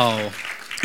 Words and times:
Oh, 0.00 0.30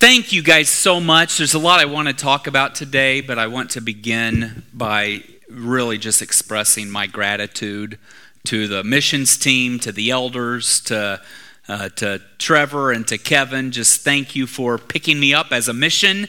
thank 0.00 0.32
you 0.32 0.42
guys 0.42 0.68
so 0.68 0.98
much. 0.98 1.38
There's 1.38 1.54
a 1.54 1.60
lot 1.60 1.78
I 1.78 1.84
want 1.84 2.08
to 2.08 2.12
talk 2.12 2.48
about 2.48 2.74
today, 2.74 3.20
but 3.20 3.38
I 3.38 3.46
want 3.46 3.70
to 3.70 3.80
begin 3.80 4.64
by 4.74 5.22
really 5.48 5.96
just 5.96 6.22
expressing 6.22 6.90
my 6.90 7.06
gratitude 7.06 8.00
to 8.46 8.66
the 8.66 8.82
missions 8.82 9.36
team, 9.38 9.78
to 9.78 9.92
the 9.92 10.10
elders, 10.10 10.80
to 10.80 11.22
uh, 11.68 11.88
to 11.90 12.20
Trevor 12.38 12.90
and 12.90 13.06
to 13.06 13.16
Kevin. 13.16 13.70
Just 13.70 14.00
thank 14.00 14.34
you 14.34 14.48
for 14.48 14.76
picking 14.76 15.20
me 15.20 15.32
up 15.32 15.52
as 15.52 15.68
a 15.68 15.72
mission. 15.72 16.26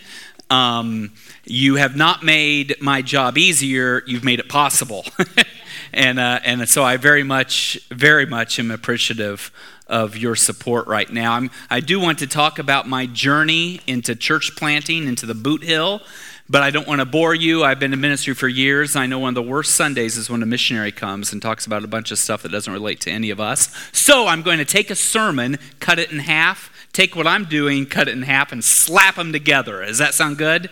Um, 0.51 1.13
you 1.45 1.77
have 1.77 1.95
not 1.95 2.21
made 2.21 2.75
my 2.79 3.01
job 3.01 3.39
easier, 3.39 4.03
you've 4.05 4.23
made 4.23 4.39
it 4.39 4.49
possible. 4.49 5.03
and, 5.93 6.19
uh, 6.19 6.41
and 6.43 6.69
so 6.69 6.83
I 6.83 6.97
very 6.97 7.23
much, 7.23 7.79
very 7.89 8.27
much 8.27 8.59
am 8.59 8.69
appreciative 8.69 9.51
of 9.89 10.15
your 10.15 10.35
support 10.35 10.87
right 10.87 11.11
now. 11.11 11.33
I'm, 11.33 11.51
I 11.69 11.79
do 11.81 11.99
want 11.99 12.19
to 12.19 12.27
talk 12.27 12.59
about 12.59 12.87
my 12.87 13.07
journey 13.07 13.81
into 13.87 14.15
church 14.15 14.55
planting, 14.55 15.07
into 15.07 15.25
the 15.25 15.33
Bootheel, 15.33 16.01
but 16.47 16.63
I 16.63 16.71
don't 16.71 16.87
want 16.87 16.99
to 16.99 17.05
bore 17.05 17.35
you. 17.35 17.63
I've 17.63 17.79
been 17.79 17.91
in 17.93 17.99
ministry 17.99 18.33
for 18.33 18.47
years. 18.47 18.95
I 18.95 19.05
know 19.05 19.19
one 19.19 19.29
of 19.29 19.35
the 19.35 19.49
worst 19.49 19.75
Sundays 19.75 20.15
is 20.17 20.29
when 20.29 20.41
a 20.41 20.45
missionary 20.45 20.91
comes 20.91 21.33
and 21.33 21.41
talks 21.41 21.65
about 21.65 21.83
a 21.83 21.87
bunch 21.87 22.11
of 22.11 22.17
stuff 22.17 22.43
that 22.43 22.51
doesn't 22.51 22.71
relate 22.71 23.01
to 23.01 23.11
any 23.11 23.29
of 23.29 23.39
us. 23.39 23.75
So 23.91 24.27
I'm 24.27 24.41
going 24.41 24.59
to 24.59 24.65
take 24.65 24.89
a 24.89 24.95
sermon, 24.95 25.57
cut 25.79 25.99
it 25.99 26.11
in 26.11 26.19
half, 26.19 26.71
take 26.93 27.15
what 27.15 27.27
I'm 27.27 27.45
doing, 27.45 27.85
cut 27.85 28.07
it 28.07 28.13
in 28.13 28.23
half, 28.23 28.51
and 28.51 28.63
slap 28.63 29.15
them 29.15 29.31
together. 29.31 29.85
Does 29.85 29.97
that 29.97 30.13
sound 30.13 30.37
good? 30.37 30.69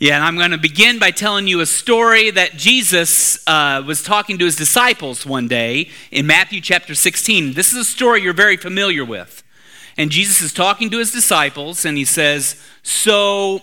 Yeah, 0.00 0.14
and 0.14 0.24
I'm 0.24 0.36
going 0.36 0.52
to 0.52 0.58
begin 0.58 1.00
by 1.00 1.10
telling 1.10 1.48
you 1.48 1.58
a 1.58 1.66
story 1.66 2.30
that 2.30 2.52
Jesus 2.52 3.42
uh, 3.48 3.82
was 3.84 4.00
talking 4.00 4.38
to 4.38 4.44
his 4.44 4.54
disciples 4.54 5.26
one 5.26 5.48
day 5.48 5.90
in 6.12 6.24
Matthew 6.24 6.60
chapter 6.60 6.94
16. 6.94 7.54
This 7.54 7.72
is 7.72 7.78
a 7.78 7.84
story 7.84 8.22
you're 8.22 8.32
very 8.32 8.56
familiar 8.56 9.04
with. 9.04 9.42
And 9.96 10.12
Jesus 10.12 10.40
is 10.40 10.52
talking 10.52 10.88
to 10.90 10.98
his 10.98 11.10
disciples, 11.10 11.84
and 11.84 11.96
he 11.96 12.04
says, 12.04 12.64
So, 12.84 13.60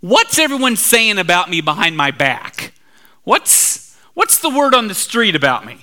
what's 0.00 0.36
everyone 0.36 0.74
saying 0.74 1.18
about 1.18 1.48
me 1.48 1.60
behind 1.60 1.96
my 1.96 2.10
back? 2.10 2.72
What's, 3.22 3.96
what's 4.14 4.40
the 4.40 4.50
word 4.50 4.74
on 4.74 4.88
the 4.88 4.94
street 4.94 5.36
about 5.36 5.64
me? 5.64 5.78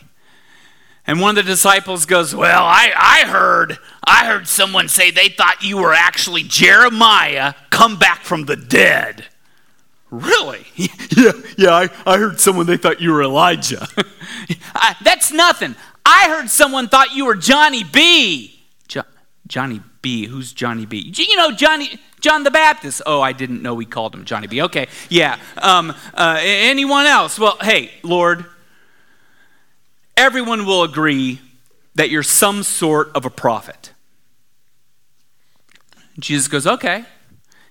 And 1.06 1.22
one 1.22 1.38
of 1.38 1.46
the 1.46 1.52
disciples 1.52 2.06
goes, 2.06 2.36
Well, 2.36 2.66
I, 2.66 2.92
I 2.94 3.26
heard, 3.26 3.78
I 4.04 4.26
heard 4.26 4.50
someone 4.50 4.90
say 4.90 5.10
they 5.10 5.30
thought 5.30 5.64
you 5.64 5.78
were 5.78 5.94
actually 5.94 6.44
Jeremiah 6.44 7.54
come 7.70 7.98
back 7.98 8.24
from 8.24 8.44
the 8.44 8.58
dead. 8.58 9.24
Really? 10.10 10.66
yeah, 10.76 11.32
yeah, 11.58 11.72
I, 11.72 11.90
I 12.06 12.18
heard 12.18 12.40
someone 12.40 12.66
they 12.66 12.78
thought 12.78 13.02
you 13.02 13.12
were 13.12 13.24
Elijah. 13.24 13.88
I, 14.76 14.96
that's 15.04 15.32
nothing. 15.32 15.76
I 16.06 16.28
heard 16.30 16.50
someone 16.50 16.88
thought 16.88 17.14
you 17.14 17.26
were 17.26 17.36
Johnny 17.36 17.84
B. 17.84 18.60
Jo- 18.88 19.04
Johnny 19.48 19.82
B. 20.02 20.26
Who's 20.28 20.54
Johnny 20.54 20.86
B? 20.86 21.14
You 21.14 21.36
know, 21.36 21.52
Johnny, 21.52 22.00
John 22.22 22.44
the 22.44 22.52
Baptist. 22.52 23.02
Oh, 23.06 23.22
I 23.22 23.34
didn't 23.34 23.62
know 23.62 23.74
we 23.74 23.86
called 23.86 24.16
him 24.16 24.24
Johnny 24.24 24.48
B. 24.48 24.62
Okay, 24.64 24.88
yeah. 25.10 25.38
Um, 25.58 25.94
uh, 26.14 26.38
anyone 26.42 27.06
else? 27.06 27.38
Well, 27.38 27.58
hey, 27.62 27.92
Lord, 28.04 28.46
everyone 30.16 30.66
will 30.66 30.84
agree 30.84 31.42
that 31.96 32.10
you're 32.10 32.24
some 32.24 32.64
sort 32.64 33.12
of 33.16 33.26
a 33.26 33.30
prophet. 33.30 33.92
Jesus 36.20 36.48
goes, 36.48 36.66
okay. 36.66 37.06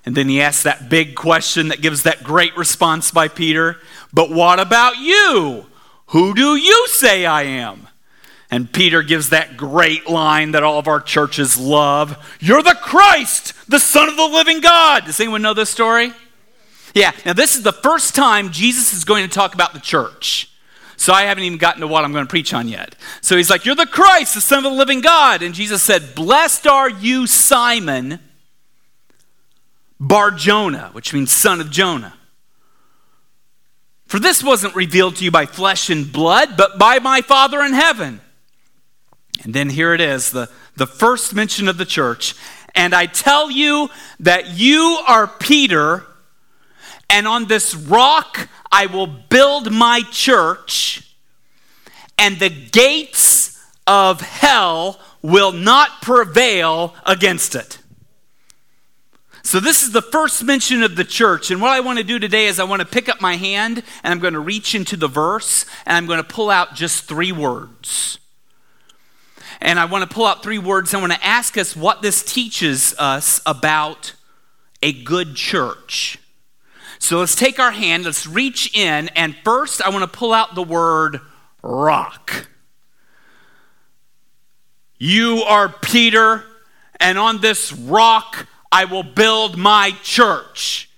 And 0.07 0.15
then 0.15 0.29
he 0.29 0.41
asks 0.41 0.63
that 0.63 0.89
big 0.89 1.17
question 1.17 1.69
that 1.69 1.83
gives 1.83 2.05
that 2.05 2.23
great 2.23 2.57
response 2.57 3.11
by 3.11 3.27
Peter 3.27 3.79
But 4.13 4.31
what 4.31 4.61
about 4.61 4.99
you? 4.99 5.67
Who 6.11 6.33
do 6.33 6.55
you 6.55 6.87
say 6.89 7.27
I 7.27 7.43
am? 7.43 7.89
And 8.49 8.73
Peter 8.73 9.03
gives 9.03 9.31
that 9.31 9.57
great 9.57 10.09
line 10.09 10.53
that 10.53 10.63
all 10.63 10.79
of 10.79 10.87
our 10.87 11.01
churches 11.01 11.59
love 11.59 12.37
You're 12.41 12.63
the 12.63 12.79
Christ, 12.81 13.53
the 13.69 13.81
Son 13.81 14.09
of 14.09 14.17
the 14.17 14.29
living 14.29 14.61
God. 14.61 15.05
Does 15.05 15.19
anyone 15.19 15.43
know 15.43 15.55
this 15.55 15.71
story? 15.71 16.13
Yeah, 16.95 17.11
now 17.27 17.33
this 17.33 17.57
is 17.57 17.63
the 17.63 17.73
first 17.73 18.15
time 18.15 18.53
Jesus 18.53 18.95
is 18.95 19.05
going 19.05 19.29
to 19.29 19.35
talk 19.35 19.53
about 19.53 19.75
the 19.75 19.81
church. 19.81 20.51
So 20.97 21.13
I 21.13 21.25
haven't 21.25 21.45
even 21.45 21.59
gotten 21.59 21.83
to 21.83 21.87
what 21.87 22.05
I'm 22.05 22.13
going 22.13 22.25
to 22.25 22.31
preach 22.31 22.55
on 22.55 22.69
yet. 22.69 22.95
So 23.21 23.37
he's 23.37 23.51
like, 23.51 23.67
You're 23.67 23.75
the 23.75 23.87
Christ, 23.87 24.37
the 24.37 24.41
Son 24.41 24.59
of 24.59 24.65
the 24.65 24.71
living 24.71 25.01
God. 25.01 25.43
And 25.43 25.53
Jesus 25.53 25.83
said, 25.83 26.15
Blessed 26.15 26.69
are 26.69 26.89
you, 26.89 27.27
Simon 27.27 28.21
Bar 29.99 30.33
Jonah, 30.33 30.91
which 30.93 31.13
means 31.13 31.33
son 31.33 31.61
of 31.61 31.71
Jonah. 31.71 32.15
For 34.07 34.21
this 34.21 34.43
wasn't 34.43 34.77
revealed 34.77 35.17
to 35.17 35.25
you 35.25 35.31
by 35.31 35.47
flesh 35.47 35.91
and 35.91 36.13
blood, 36.13 36.57
but 36.57 36.79
by 36.79 36.99
my 37.01 37.23
Father 37.23 37.61
in 37.61 37.73
heaven. 37.73 38.21
And 39.43 39.53
then 39.53 39.71
here 39.71 39.95
it 39.95 40.01
is, 40.01 40.31
the, 40.31 40.49
the 40.77 40.87
first 40.87 41.35
mention 41.35 41.69
of 41.69 41.77
the 41.77 41.85
church. 41.85 42.35
And 42.75 42.95
I 42.95 43.07
tell 43.07 43.51
you 43.51 43.89
that 44.21 44.51
you 44.51 44.99
are 45.09 45.27
Peter, 45.27 46.05
and 47.09 47.27
on 47.27 47.47
this 47.47 47.75
rock 47.75 48.49
I 48.71 48.87
will 48.87 49.07
build 49.07 49.73
my 49.73 50.03
church, 50.11 51.15
and 52.19 52.39
the 52.39 52.51
gates 52.51 53.59
of 53.87 54.21
hell 54.21 55.01
will 55.23 55.53
not 55.53 56.03
prevail 56.03 56.95
against 57.05 57.55
it. 57.55 57.79
So, 59.47 59.61
this 59.61 59.85
is 59.85 59.93
the 59.93 60.03
first 60.03 60.43
mention 60.43 60.83
of 60.83 60.97
the 60.97 61.05
church. 61.05 61.53
And 61.53 61.63
what 61.63 61.71
I 61.71 61.79
want 61.79 61.99
to 61.99 62.05
do 62.05 62.19
today 62.19 62.47
is 62.47 62.59
I 62.59 62.65
want 62.65 62.81
to 62.81 62.87
pick 62.87 63.09
up 63.09 63.21
my 63.21 63.37
hand 63.37 63.85
and 64.03 64.13
I'm 64.13 64.19
going 64.19 64.35
to 64.35 64.41
reach 64.41 64.75
into 64.75 64.97
the 64.97 65.07
verse 65.07 65.65
and 65.87 65.97
I'm 65.97 66.07
going 66.07 66.17
to 66.17 66.25
pull 66.25 66.51
out 66.51 66.75
just 66.75 67.05
three 67.05 67.31
words. 67.31 68.19
And 69.61 69.79
I 69.79 69.85
want 69.85 70.03
to 70.03 70.13
pull 70.13 70.27
out 70.27 70.43
three 70.43 70.59
words. 70.59 70.93
I 70.95 71.01
want 71.01 71.13
to 71.13 71.25
ask 71.25 71.57
us 71.57 71.77
what 71.77 72.03
this 72.03 72.25
teaches 72.25 72.93
us 72.99 73.41
about 73.47 74.15
a 74.83 74.93
good 74.93 75.37
church. 75.37 76.19
So, 76.99 77.21
let's 77.21 77.37
take 77.37 77.61
our 77.61 77.71
hand, 77.71 78.05
let's 78.05 78.27
reach 78.27 78.77
in, 78.77 79.11
and 79.11 79.37
first 79.45 79.81
I 79.81 79.91
want 79.91 80.03
to 80.03 80.19
pull 80.19 80.35
out 80.35 80.57
the 80.57 80.65
word 80.65 81.21
rock. 81.63 82.49
You 84.99 85.45
are 85.47 85.69
Peter, 85.69 86.43
and 86.99 87.17
on 87.17 87.41
this 87.41 87.73
rock, 87.73 88.49
I 88.71 88.85
will 88.85 89.03
build 89.03 89.57
my 89.57 89.93
church. 90.03 90.91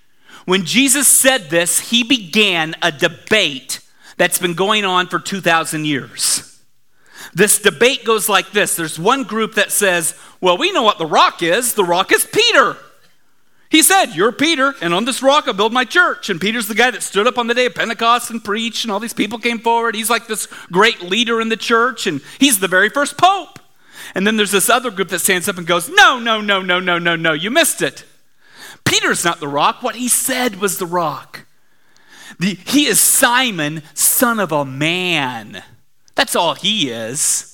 When 0.45 0.65
Jesus 0.65 1.07
said 1.07 1.51
this, 1.51 1.79
he 1.91 2.03
began 2.03 2.75
a 2.81 2.91
debate 2.91 3.81
that's 4.17 4.39
been 4.39 4.55
going 4.55 4.85
on 4.85 5.07
for 5.07 5.19
2,000 5.19 5.85
years. 5.85 6.63
This 7.35 7.61
debate 7.61 8.05
goes 8.05 8.29
like 8.29 8.53
this 8.53 8.75
there's 8.75 8.99
one 8.99 9.25
group 9.25 9.55
that 9.55 9.71
says, 9.71 10.19
Well, 10.41 10.57
we 10.57 10.73
know 10.73 10.83
what 10.83 10.99
the 10.99 11.07
rock 11.07 11.43
is. 11.43 11.75
The 11.75 11.85
rock 11.85 12.13
is 12.13 12.27
Peter. 12.27 12.77
He 13.71 13.83
said, 13.83 14.15
You're 14.15 14.33
Peter, 14.33 14.75
and 14.81 14.95
on 14.95 15.05
this 15.05 15.23
rock 15.23 15.47
I'll 15.47 15.55
build 15.55 15.73
my 15.73 15.85
church. 15.85 16.31
And 16.31 16.41
Peter's 16.41 16.69
the 16.69 16.75
guy 16.75 16.91
that 16.91 17.03
stood 17.03 17.27
up 17.27 17.39
on 17.39 17.47
the 17.47 17.55
day 17.55 17.67
of 17.67 17.75
Pentecost 17.75 18.31
and 18.31 18.43
preached, 18.43 18.85
and 18.85 18.91
all 18.91 19.01
these 19.01 19.13
people 19.13 19.39
came 19.39 19.59
forward. 19.59 19.95
He's 19.95 20.11
like 20.11 20.27
this 20.27 20.47
great 20.73 21.03
leader 21.03 21.41
in 21.41 21.49
the 21.49 21.57
church, 21.57 22.07
and 22.07 22.21
he's 22.39 22.61
the 22.61 22.69
very 22.69 22.89
first 22.89 23.19
pope. 23.19 23.58
And 24.15 24.27
then 24.27 24.37
there's 24.37 24.53
this 24.53 24.71
other 24.71 24.91
group 24.91 25.09
that 25.09 25.21
stands 25.21 25.49
up 25.49 25.59
and 25.59 25.67
goes, 25.67 25.89
No, 25.89 26.19
no, 26.19 26.41
no, 26.41 26.61
no, 26.61 26.81
no, 26.81 26.99
no, 26.99 27.17
no, 27.17 27.33
you 27.33 27.51
missed 27.51 27.83
it. 27.83 28.05
Peter's 28.85 29.25
not 29.25 29.41
the 29.41 29.49
rock. 29.49 29.83
What 29.83 29.97
he 29.97 30.09
said 30.09 30.61
was 30.61 30.79
the 30.79 30.87
rock. 30.87 31.45
The, 32.39 32.59
he 32.67 32.87
is 32.87 33.01
Simon, 33.01 33.83
son 33.95 34.39
of 34.41 34.53
a 34.53 34.65
man. 34.65 35.63
That's 36.15 36.37
all 36.37 36.55
he 36.55 36.91
is. 36.91 37.49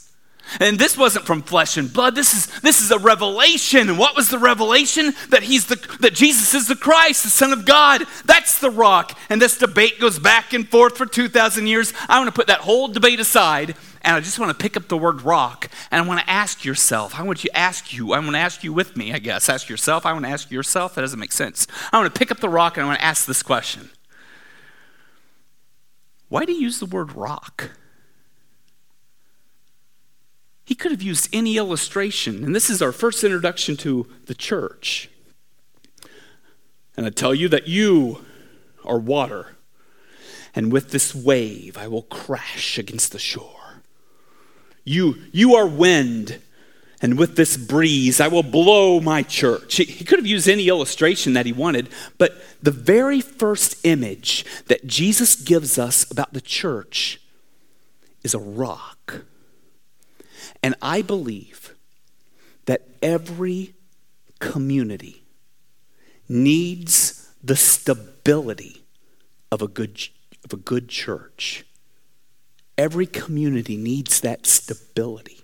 And 0.60 0.78
this 0.78 0.96
wasn't 0.96 1.26
from 1.26 1.42
flesh 1.42 1.76
and 1.76 1.92
blood. 1.92 2.14
This 2.14 2.34
is, 2.34 2.60
this 2.60 2.80
is 2.80 2.90
a 2.90 2.98
revelation. 2.98 3.88
And 3.88 3.98
what 3.98 4.14
was 4.14 4.28
the 4.28 4.38
revelation? 4.38 5.14
That 5.30 5.42
he's 5.42 5.66
the 5.66 5.76
that 6.00 6.14
Jesus 6.14 6.54
is 6.54 6.68
the 6.68 6.76
Christ, 6.76 7.24
the 7.24 7.30
Son 7.30 7.52
of 7.52 7.64
God. 7.64 8.04
That's 8.24 8.58
the 8.58 8.70
rock. 8.70 9.18
And 9.30 9.40
this 9.40 9.58
debate 9.58 9.98
goes 9.98 10.18
back 10.18 10.52
and 10.52 10.68
forth 10.68 10.96
for 10.96 11.06
2,000 11.06 11.66
years. 11.66 11.92
I 12.08 12.18
want 12.18 12.28
to 12.28 12.38
put 12.38 12.48
that 12.48 12.60
whole 12.60 12.88
debate 12.88 13.20
aside 13.20 13.74
and 14.04 14.14
I 14.14 14.20
just 14.20 14.38
want 14.38 14.56
to 14.56 14.62
pick 14.62 14.76
up 14.76 14.88
the 14.88 14.98
word 14.98 15.22
rock 15.22 15.68
and 15.90 16.04
I 16.04 16.06
want 16.06 16.20
to 16.20 16.30
ask 16.30 16.64
yourself. 16.64 17.18
I 17.18 17.22
want 17.22 17.42
you 17.42 17.50
ask 17.54 17.92
you. 17.92 18.12
I 18.12 18.18
want 18.18 18.32
to 18.32 18.38
ask 18.38 18.62
you 18.62 18.72
with 18.72 18.96
me, 18.96 19.12
I 19.12 19.18
guess. 19.18 19.48
Ask 19.48 19.68
yourself. 19.68 20.04
I 20.04 20.12
want 20.12 20.26
to 20.26 20.30
ask 20.30 20.50
yourself. 20.50 20.94
That 20.94 21.00
doesn't 21.00 21.18
make 21.18 21.32
sense. 21.32 21.66
I 21.92 21.98
want 21.98 22.14
to 22.14 22.18
pick 22.18 22.30
up 22.30 22.40
the 22.40 22.48
rock 22.48 22.76
and 22.76 22.84
I 22.84 22.88
want 22.88 23.00
to 23.00 23.04
ask 23.04 23.26
this 23.26 23.42
question. 23.42 23.90
Why 26.28 26.44
do 26.44 26.52
you 26.52 26.60
use 26.60 26.80
the 26.80 26.86
word 26.86 27.12
rock? 27.12 27.70
He 30.64 30.74
could 30.74 30.90
have 30.90 31.02
used 31.02 31.28
any 31.32 31.58
illustration, 31.58 32.42
and 32.42 32.56
this 32.56 32.70
is 32.70 32.80
our 32.80 32.92
first 32.92 33.22
introduction 33.22 33.76
to 33.78 34.06
the 34.26 34.34
church. 34.34 35.10
And 36.96 37.04
I 37.04 37.10
tell 37.10 37.34
you 37.34 37.48
that 37.50 37.68
you 37.68 38.24
are 38.84 38.98
water, 38.98 39.56
and 40.54 40.72
with 40.72 40.90
this 40.90 41.14
wave 41.14 41.76
I 41.76 41.86
will 41.86 42.02
crash 42.02 42.78
against 42.78 43.12
the 43.12 43.18
shore. 43.18 43.63
You, 44.84 45.16
you 45.32 45.54
are 45.54 45.66
wind, 45.66 46.40
and 47.00 47.18
with 47.18 47.36
this 47.36 47.56
breeze 47.56 48.20
I 48.20 48.28
will 48.28 48.42
blow 48.42 49.00
my 49.00 49.22
church. 49.22 49.76
He, 49.76 50.04
could 50.04 50.18
have 50.18 50.26
used 50.26 50.48
any 50.48 50.68
illustration 50.68 51.32
that 51.32 51.46
he 51.46 51.52
wanted, 51.52 51.88
but 52.18 52.36
the 52.62 52.70
very 52.70 53.20
first 53.20 53.84
image 53.84 54.44
that 54.66 54.86
Jesus 54.86 55.36
gives 55.36 55.78
us 55.78 56.10
about 56.10 56.32
the 56.32 56.40
church 56.40 57.20
is 58.22 58.34
a 58.34 58.38
rock. 58.38 59.24
And 60.62 60.74
I 60.80 61.02
believe 61.02 61.74
that 62.66 62.88
every 63.02 63.74
community 64.38 65.24
needs 66.28 67.30
the 67.42 67.56
stability 67.56 68.82
of 69.52 69.60
a 69.60 69.68
good, 69.68 70.08
of 70.42 70.52
a 70.52 70.56
good 70.56 70.88
church. 70.88 71.66
Every 72.76 73.06
community 73.06 73.76
needs 73.76 74.20
that 74.20 74.46
stability. 74.46 75.40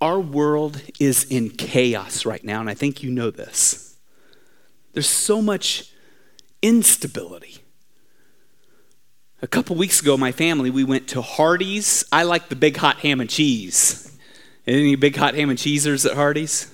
Our 0.00 0.20
world 0.20 0.82
is 1.00 1.24
in 1.24 1.50
chaos 1.50 2.24
right 2.24 2.44
now, 2.44 2.60
and 2.60 2.70
I 2.70 2.74
think 2.74 3.02
you 3.02 3.10
know 3.10 3.30
this. 3.30 3.96
There's 4.92 5.08
so 5.08 5.42
much 5.42 5.92
instability. 6.62 7.58
A 9.40 9.46
couple 9.46 9.76
weeks 9.76 10.00
ago, 10.00 10.16
my 10.16 10.32
family, 10.32 10.70
we 10.70 10.84
went 10.84 11.08
to 11.08 11.22
Hardee's. 11.22 12.04
I 12.12 12.24
like 12.24 12.48
the 12.48 12.56
big 12.56 12.76
hot 12.76 12.98
ham 12.98 13.20
and 13.20 13.30
cheese. 13.30 14.16
Any 14.66 14.96
big 14.96 15.16
hot 15.16 15.34
ham 15.34 15.50
and 15.50 15.58
cheesers 15.58 16.04
at 16.04 16.16
Hardee's? 16.16 16.72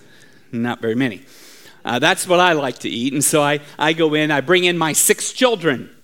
Not 0.51 0.81
very 0.81 0.95
many. 0.95 1.23
Uh, 1.85 1.99
that's 1.99 2.27
what 2.27 2.41
I 2.41 2.55
like 2.55 2.79
to 2.79 2.89
eat. 2.89 3.13
And 3.13 3.23
so 3.23 3.43
I, 3.43 3.61
I 3.79 3.93
go 3.93 4.15
in, 4.15 4.31
I 4.31 4.41
bring 4.41 4.65
in 4.65 4.79
my 4.79 4.95
six 4.95 5.33
children 5.33 5.95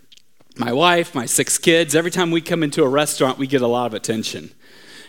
my 0.60 0.72
wife, 0.74 1.14
my 1.14 1.24
six 1.24 1.56
kids. 1.56 1.96
Every 1.96 2.10
time 2.10 2.30
we 2.30 2.42
come 2.42 2.62
into 2.62 2.84
a 2.84 2.88
restaurant, 2.88 3.38
we 3.38 3.46
get 3.46 3.62
a 3.62 3.66
lot 3.66 3.86
of 3.86 3.94
attention. 3.94 4.50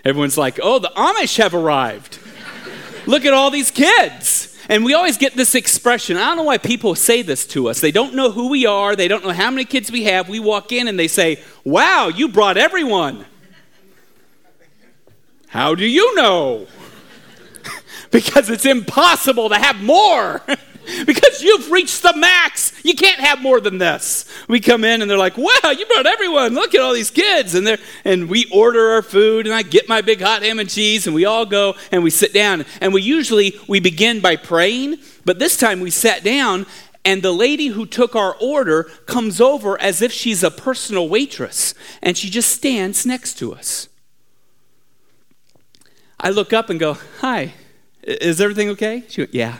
Everyone's 0.06 0.38
like, 0.38 0.60
oh, 0.64 0.80
the 0.80 0.92
Amish 0.96 1.38
have 1.38 1.54
arrived. 1.54 2.20
Look 3.06 3.26
at 3.26 3.34
all 3.34 3.52
these 3.52 3.70
kids. 3.70 4.58
And 4.70 4.86
we 4.86 4.94
always 4.94 5.18
get 5.18 5.36
this 5.36 5.54
expression. 5.54 6.16
I 6.16 6.22
don't 6.22 6.38
know 6.38 6.44
why 6.44 6.58
people 6.58 6.96
say 6.96 7.22
this 7.22 7.46
to 7.48 7.68
us. 7.68 7.82
They 7.82 7.92
don't 7.92 8.16
know 8.16 8.32
who 8.32 8.48
we 8.48 8.66
are, 8.66 8.96
they 8.96 9.10
don't 9.10 9.26
know 9.26 9.34
how 9.34 9.52
many 9.52 9.66
kids 9.66 9.92
we 9.92 10.06
have. 10.06 10.30
We 10.30 10.40
walk 10.40 10.72
in 10.72 10.88
and 10.88 10.98
they 10.98 11.10
say, 11.10 11.44
Wow, 11.66 12.08
you 12.08 12.30
brought 12.30 12.58
everyone. 12.58 13.26
How 15.50 15.76
do 15.76 15.86
you 15.86 16.16
know? 16.16 16.68
because 18.12 18.50
it's 18.50 18.66
impossible 18.66 19.50
to 19.50 19.56
have 19.56 19.84
more. 19.84 20.42
because 21.06 21.42
you've 21.42 21.72
reached 21.72 22.02
the 22.02 22.14
max. 22.16 22.74
You 22.84 22.94
can't 22.94 23.20
have 23.20 23.42
more 23.42 23.60
than 23.60 23.78
this. 23.78 24.26
We 24.48 24.60
come 24.60 24.84
in 24.84 25.02
and 25.02 25.10
they're 25.10 25.18
like, 25.18 25.38
wow, 25.38 25.72
you 25.72 25.86
brought 25.86 26.08
everyone. 26.08 26.54
Look 26.54 26.74
at 26.76 26.82
all 26.82 26.94
these 26.94 27.12
kids. 27.12 27.56
And, 27.56 27.80
and 28.04 28.30
we 28.30 28.46
order 28.52 28.92
our 28.92 29.02
food 29.02 29.46
and 29.46 29.54
I 29.54 29.64
get 29.64 29.88
my 29.88 30.02
big 30.02 30.22
hot 30.22 30.44
ham 30.44 30.60
and 30.60 30.70
cheese 30.70 31.08
and 31.08 31.16
we 31.16 31.26
all 31.26 31.46
go 31.46 31.76
and 31.92 32.04
we 32.04 32.10
sit 32.10 32.34
down. 32.34 32.66
And 32.80 32.94
we 32.94 33.02
usually, 33.02 33.60
we 33.68 33.80
begin 33.80 34.20
by 34.20 34.36
praying. 34.36 34.98
But 35.26 35.40
this 35.40 35.58
time 35.58 35.80
we 35.80 35.92
sat 35.92 36.24
down 36.24 36.66
and 37.04 37.22
the 37.22 37.32
lady 37.32 37.68
who 37.68 37.86
took 37.86 38.16
our 38.16 38.36
order 38.40 38.84
comes 39.06 39.42
over 39.42 39.80
as 39.82 40.02
if 40.02 40.12
she's 40.12 40.44
a 40.44 40.52
personal 40.52 41.10
waitress. 41.10 41.74
And 42.02 42.18
she 42.18 42.30
just 42.30 42.50
stands 42.50 43.06
next 43.06 43.36
to 43.40 43.54
us. 43.54 43.88
I 46.20 46.30
look 46.30 46.54
up 46.54 46.70
and 46.70 46.80
go, 46.80 46.98
hi, 47.20 47.54
is 48.04 48.40
everything 48.40 48.70
okay? 48.70 49.04
She 49.08 49.22
went, 49.22 49.34
yeah. 49.34 49.58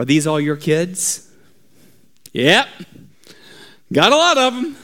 Are 0.00 0.04
these 0.06 0.26
all 0.26 0.40
your 0.40 0.56
kids? 0.56 1.30
Yep. 2.32 2.68
Got 3.92 4.12
a 4.12 4.16
lot 4.16 4.38
of 4.38 4.54
them. 4.54 4.76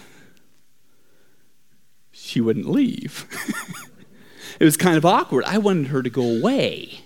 She 2.12 2.42
wouldn't 2.42 2.68
leave. 2.68 3.24
it 4.60 4.64
was 4.66 4.76
kind 4.76 4.98
of 4.98 5.06
awkward. 5.06 5.44
I 5.46 5.56
wanted 5.56 5.86
her 5.86 6.02
to 6.02 6.10
go 6.10 6.20
away. 6.20 7.00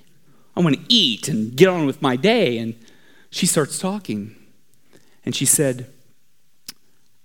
I 0.57 0.61
want 0.61 0.75
to 0.75 0.93
eat 0.93 1.29
and 1.29 1.55
get 1.55 1.69
on 1.69 1.87
with 1.87 2.03
my 2.03 2.17
day. 2.17 2.59
And 2.59 2.75
she 3.31 3.47
starts 3.47 3.79
talking. 3.79 4.35
And 5.25 5.37
she 5.37 5.45
said, 5.45 5.87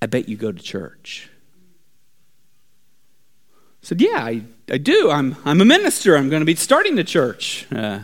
I 0.03 0.05
bet 0.05 0.29
you 0.29 0.37
go 0.37 0.51
to 0.51 0.61
church. 0.61 1.31
I 3.81 3.87
said, 3.87 4.01
Yeah, 4.01 4.23
I, 4.23 4.43
I 4.69 4.77
do. 4.77 5.09
I'm, 5.09 5.35
I'm 5.45 5.61
a 5.61 5.65
minister. 5.65 6.15
I'm 6.15 6.29
going 6.29 6.41
to 6.41 6.45
be 6.45 6.53
starting 6.53 6.93
the 6.93 7.03
church. 7.03 7.65
Uh, 7.71 8.01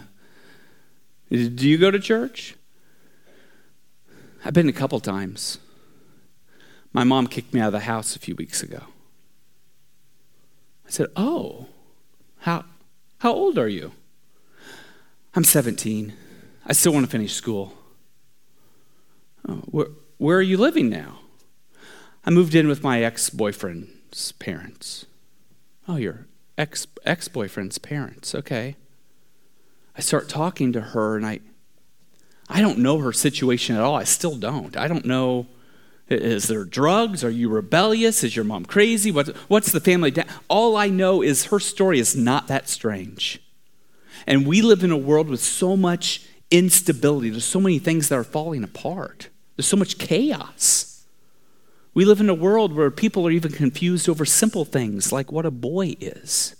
do 1.29 1.69
you 1.69 1.77
go 1.77 1.91
to 1.91 1.99
church? 1.99 2.55
I've 4.43 4.53
been 4.53 4.69
a 4.69 4.73
couple 4.73 4.99
times. 4.99 5.59
My 6.93 7.03
mom 7.03 7.27
kicked 7.27 7.53
me 7.53 7.61
out 7.61 7.67
of 7.67 7.73
the 7.73 7.79
house 7.81 8.15
a 8.15 8.19
few 8.19 8.35
weeks 8.35 8.63
ago. 8.63 8.83
I 10.85 10.89
said, 10.89 11.07
Oh, 11.15 11.67
how, 12.39 12.65
how 13.19 13.31
old 13.31 13.57
are 13.57 13.67
you? 13.67 13.91
I'm 15.35 15.43
17. 15.43 16.13
I 16.65 16.73
still 16.73 16.93
want 16.93 17.05
to 17.05 17.11
finish 17.11 17.33
school. 17.33 17.77
Oh, 19.47 19.63
where, 19.67 19.87
where 20.17 20.37
are 20.37 20.43
you 20.43 20.57
living 20.57 20.89
now? 20.89 21.19
I 22.25 22.29
moved 22.29 22.53
in 22.53 22.67
with 22.67 22.83
my 22.83 23.01
ex 23.03 23.29
boyfriend's 23.29 24.33
parents. 24.33 25.05
Oh, 25.87 25.95
your 25.95 26.27
ex 26.57 26.85
ex 27.05 27.27
boyfriend's 27.27 27.77
parents. 27.77 28.35
Okay. 28.35 28.75
I 29.97 30.01
start 30.01 30.29
talking 30.29 30.71
to 30.73 30.81
her 30.81 31.15
and 31.15 31.25
I, 31.25 31.39
I 32.51 32.61
don't 32.61 32.79
know 32.79 32.99
her 32.99 33.13
situation 33.13 33.75
at 33.75 33.81
all. 33.81 33.95
I 33.95 34.03
still 34.03 34.35
don't. 34.35 34.75
I 34.75 34.87
don't 34.87 35.05
know. 35.05 35.47
Is 36.09 36.47
there 36.47 36.65
drugs? 36.65 37.23
Are 37.23 37.29
you 37.29 37.47
rebellious? 37.49 38.23
Is 38.23 38.35
your 38.35 38.43
mom 38.43 38.65
crazy? 38.65 39.11
What, 39.11 39.29
what's 39.47 39.71
the 39.71 39.79
family? 39.79 40.11
Da- 40.11 40.25
all 40.49 40.75
I 40.75 40.89
know 40.89 41.21
is 41.21 41.45
her 41.45 41.59
story 41.59 41.99
is 41.99 42.15
not 42.15 42.47
that 42.47 42.67
strange. 42.67 43.41
And 44.27 44.45
we 44.45 44.61
live 44.61 44.83
in 44.83 44.91
a 44.91 44.97
world 44.97 45.29
with 45.29 45.39
so 45.39 45.77
much 45.77 46.25
instability. 46.51 47.29
There's 47.29 47.45
so 47.45 47.61
many 47.61 47.79
things 47.79 48.09
that 48.09 48.15
are 48.15 48.25
falling 48.25 48.63
apart. 48.63 49.29
There's 49.55 49.67
so 49.67 49.77
much 49.77 49.97
chaos. 49.97 51.05
We 51.93 52.05
live 52.05 52.19
in 52.19 52.29
a 52.29 52.33
world 52.33 52.73
where 52.73 52.91
people 52.91 53.25
are 53.27 53.31
even 53.31 53.51
confused 53.51 54.09
over 54.09 54.25
simple 54.25 54.65
things 54.65 55.11
like 55.11 55.31
what 55.31 55.45
a 55.45 55.51
boy 55.51 55.95
is. 55.99 56.55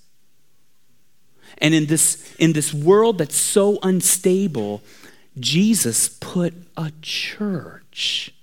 And 1.58 1.74
in 1.74 1.88
this, 1.88 2.34
in 2.40 2.54
this 2.54 2.74
world 2.74 3.18
that's 3.18 3.36
so 3.36 3.80
unstable, 3.84 4.82
Jesus 5.40 6.10
put 6.10 6.54
a 6.76 6.92
church, 7.02 8.34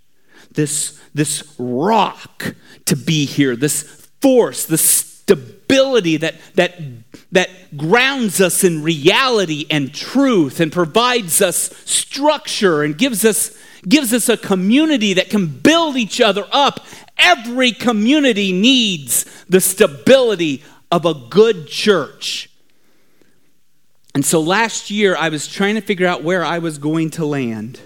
this, 0.50 1.00
this 1.14 1.55
rock 1.58 2.55
to 2.87 2.96
be 2.96 3.26
here, 3.26 3.56
this 3.56 3.82
force, 4.20 4.64
this 4.64 4.82
stability 4.82 6.17
that, 6.17 6.35
that, 6.55 6.81
that 7.32 7.76
grounds 7.76 8.40
us 8.40 8.64
in 8.64 8.82
reality 8.82 9.67
and 9.70 9.94
truth 9.94 10.61
and 10.61 10.73
provides 10.73 11.43
us 11.43 11.76
structure 11.85 12.82
and 12.82 12.96
gives 12.96 13.25
us, 13.25 13.56
gives 13.87 14.14
us 14.14 14.31
a 14.31 14.38
community 14.38 15.12
that 15.14 15.29
can 15.29 15.46
build 15.46 15.96
each 15.96 16.20
other 16.20 16.46
up. 16.50 16.81
Every 17.19 17.73
community 17.73 18.52
needs 18.52 19.25
the 19.49 19.61
stability 19.61 20.62
of 20.90 21.05
a 21.05 21.12
good 21.12 21.67
church. 21.67 22.48
And 24.15 24.25
so 24.25 24.41
last 24.41 24.91
year, 24.91 25.17
I 25.17 25.29
was 25.29 25.47
trying 25.47 25.75
to 25.75 25.81
figure 25.81 26.07
out 26.07 26.23
where 26.23 26.45
I 26.45 26.59
was 26.59 26.79
going 26.79 27.11
to 27.11 27.25
land. 27.25 27.81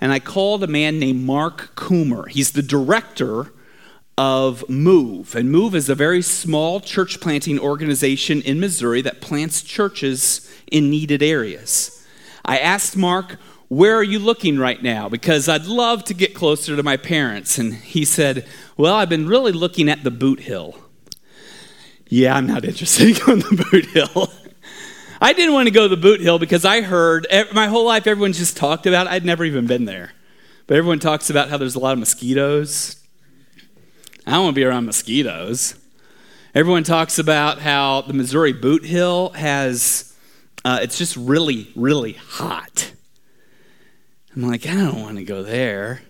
And 0.00 0.12
I 0.12 0.18
called 0.18 0.62
a 0.62 0.66
man 0.66 0.98
named 0.98 1.24
Mark 1.24 1.74
Coomer. 1.74 2.28
He's 2.28 2.52
the 2.52 2.62
director 2.62 3.52
of 4.16 4.68
Move. 4.68 5.34
And 5.34 5.50
Move 5.50 5.74
is 5.74 5.88
a 5.88 5.94
very 5.94 6.22
small 6.22 6.80
church 6.80 7.20
planting 7.20 7.58
organization 7.58 8.42
in 8.42 8.60
Missouri 8.60 9.00
that 9.02 9.20
plants 9.20 9.62
churches 9.62 10.52
in 10.70 10.90
needed 10.90 11.22
areas. 11.22 12.06
I 12.44 12.58
asked 12.58 12.96
Mark, 12.96 13.38
Where 13.68 13.94
are 13.96 14.02
you 14.02 14.18
looking 14.18 14.58
right 14.58 14.82
now? 14.82 15.08
Because 15.08 15.48
I'd 15.48 15.66
love 15.66 16.04
to 16.04 16.14
get 16.14 16.34
closer 16.34 16.74
to 16.74 16.82
my 16.82 16.96
parents. 16.96 17.58
And 17.58 17.74
he 17.74 18.04
said, 18.04 18.46
Well, 18.76 18.94
I've 18.94 19.08
been 19.08 19.28
really 19.28 19.52
looking 19.52 19.88
at 19.88 20.02
the 20.02 20.10
Bootheel. 20.10 20.76
Yeah, 22.08 22.34
I'm 22.34 22.46
not 22.46 22.64
interested 22.64 23.08
in 23.18 23.24
going 23.24 23.42
to 23.42 23.48
the 23.50 23.62
Bootheel. 23.62 24.32
I 25.20 25.32
didn't 25.32 25.52
want 25.54 25.66
to 25.66 25.72
go 25.72 25.88
to 25.88 25.96
the 25.96 26.00
Bootheel 26.00 26.38
because 26.38 26.64
I 26.64 26.80
heard 26.80 27.26
my 27.52 27.66
whole 27.66 27.84
life 27.84 28.06
everyone's 28.06 28.38
just 28.38 28.56
talked 28.56 28.86
about 28.86 29.06
it. 29.06 29.12
I'd 29.12 29.24
never 29.24 29.44
even 29.44 29.66
been 29.66 29.84
there. 29.84 30.12
But 30.66 30.76
everyone 30.76 31.00
talks 31.00 31.30
about 31.30 31.48
how 31.48 31.56
there's 31.56 31.74
a 31.74 31.80
lot 31.80 31.94
of 31.94 31.98
mosquitoes. 31.98 33.02
I 34.26 34.32
don't 34.32 34.44
want 34.44 34.54
to 34.54 34.60
be 34.60 34.64
around 34.64 34.86
mosquitoes. 34.86 35.74
Everyone 36.54 36.84
talks 36.84 37.18
about 37.18 37.58
how 37.58 38.02
the 38.02 38.12
Missouri 38.12 38.54
Bootheel 38.54 39.34
has, 39.34 40.14
uh, 40.64 40.78
it's 40.82 40.98
just 40.98 41.16
really, 41.16 41.72
really 41.74 42.12
hot. 42.12 42.92
I'm 44.36 44.42
like, 44.42 44.66
I 44.66 44.74
don't 44.74 45.00
want 45.00 45.16
to 45.16 45.24
go 45.24 45.42
there. 45.42 46.02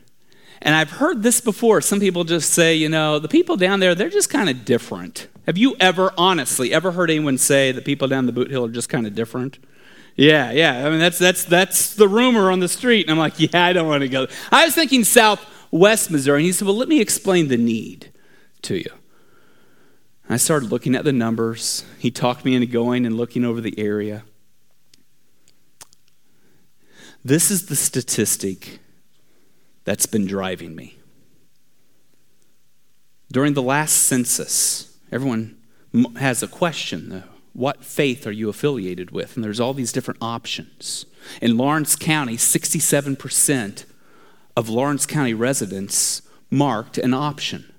And 0.60 0.74
I've 0.74 0.90
heard 0.90 1.22
this 1.22 1.40
before. 1.40 1.80
Some 1.80 2.00
people 2.00 2.24
just 2.24 2.50
say, 2.52 2.74
you 2.74 2.88
know, 2.88 3.18
the 3.18 3.28
people 3.28 3.56
down 3.56 3.80
there, 3.80 3.94
they're 3.94 4.10
just 4.10 4.28
kind 4.28 4.50
of 4.50 4.64
different. 4.64 5.28
Have 5.48 5.56
you 5.56 5.76
ever, 5.80 6.12
honestly, 6.18 6.74
ever 6.74 6.92
heard 6.92 7.08
anyone 7.08 7.38
say 7.38 7.72
that 7.72 7.86
people 7.86 8.06
down 8.06 8.26
the 8.26 8.34
Bootheel 8.34 8.68
are 8.68 8.70
just 8.70 8.90
kind 8.90 9.06
of 9.06 9.14
different? 9.14 9.58
Yeah, 10.14 10.52
yeah. 10.52 10.86
I 10.86 10.90
mean, 10.90 10.98
that's, 10.98 11.16
that's, 11.16 11.42
that's 11.44 11.94
the 11.94 12.06
rumor 12.06 12.50
on 12.50 12.60
the 12.60 12.68
street. 12.68 13.06
And 13.06 13.12
I'm 13.12 13.18
like, 13.18 13.40
yeah, 13.40 13.64
I 13.64 13.72
don't 13.72 13.88
want 13.88 14.02
to 14.02 14.10
go. 14.10 14.26
I 14.52 14.66
was 14.66 14.74
thinking 14.74 15.04
southwest 15.04 16.10
Missouri. 16.10 16.40
And 16.40 16.44
he 16.44 16.52
said, 16.52 16.66
well, 16.66 16.76
let 16.76 16.86
me 16.86 17.00
explain 17.00 17.48
the 17.48 17.56
need 17.56 18.12
to 18.60 18.76
you. 18.76 18.90
I 20.28 20.36
started 20.36 20.70
looking 20.70 20.94
at 20.94 21.04
the 21.04 21.14
numbers. 21.14 21.82
He 21.98 22.10
talked 22.10 22.44
me 22.44 22.54
into 22.54 22.66
going 22.66 23.06
and 23.06 23.16
looking 23.16 23.42
over 23.42 23.62
the 23.62 23.78
area. 23.78 24.24
This 27.24 27.50
is 27.50 27.68
the 27.68 27.76
statistic 27.76 28.80
that's 29.84 30.04
been 30.04 30.26
driving 30.26 30.76
me. 30.76 30.98
During 33.32 33.54
the 33.54 33.62
last 33.62 33.94
census, 33.94 34.87
everyone 35.10 35.56
has 36.16 36.42
a 36.42 36.48
question 36.48 37.08
though. 37.08 37.22
what 37.52 37.84
faith 37.84 38.26
are 38.26 38.32
you 38.32 38.48
affiliated 38.48 39.10
with? 39.10 39.34
And 39.34 39.44
there's 39.44 39.60
all 39.60 39.74
these 39.74 39.92
different 39.92 40.18
options. 40.22 41.06
In 41.42 41.56
Lawrence 41.56 41.96
County, 41.96 42.36
67% 42.36 43.84
of 44.56 44.68
Lawrence 44.68 45.06
County 45.06 45.34
residents 45.34 46.22
marked 46.50 46.98
an 46.98 47.14
option 47.14 47.72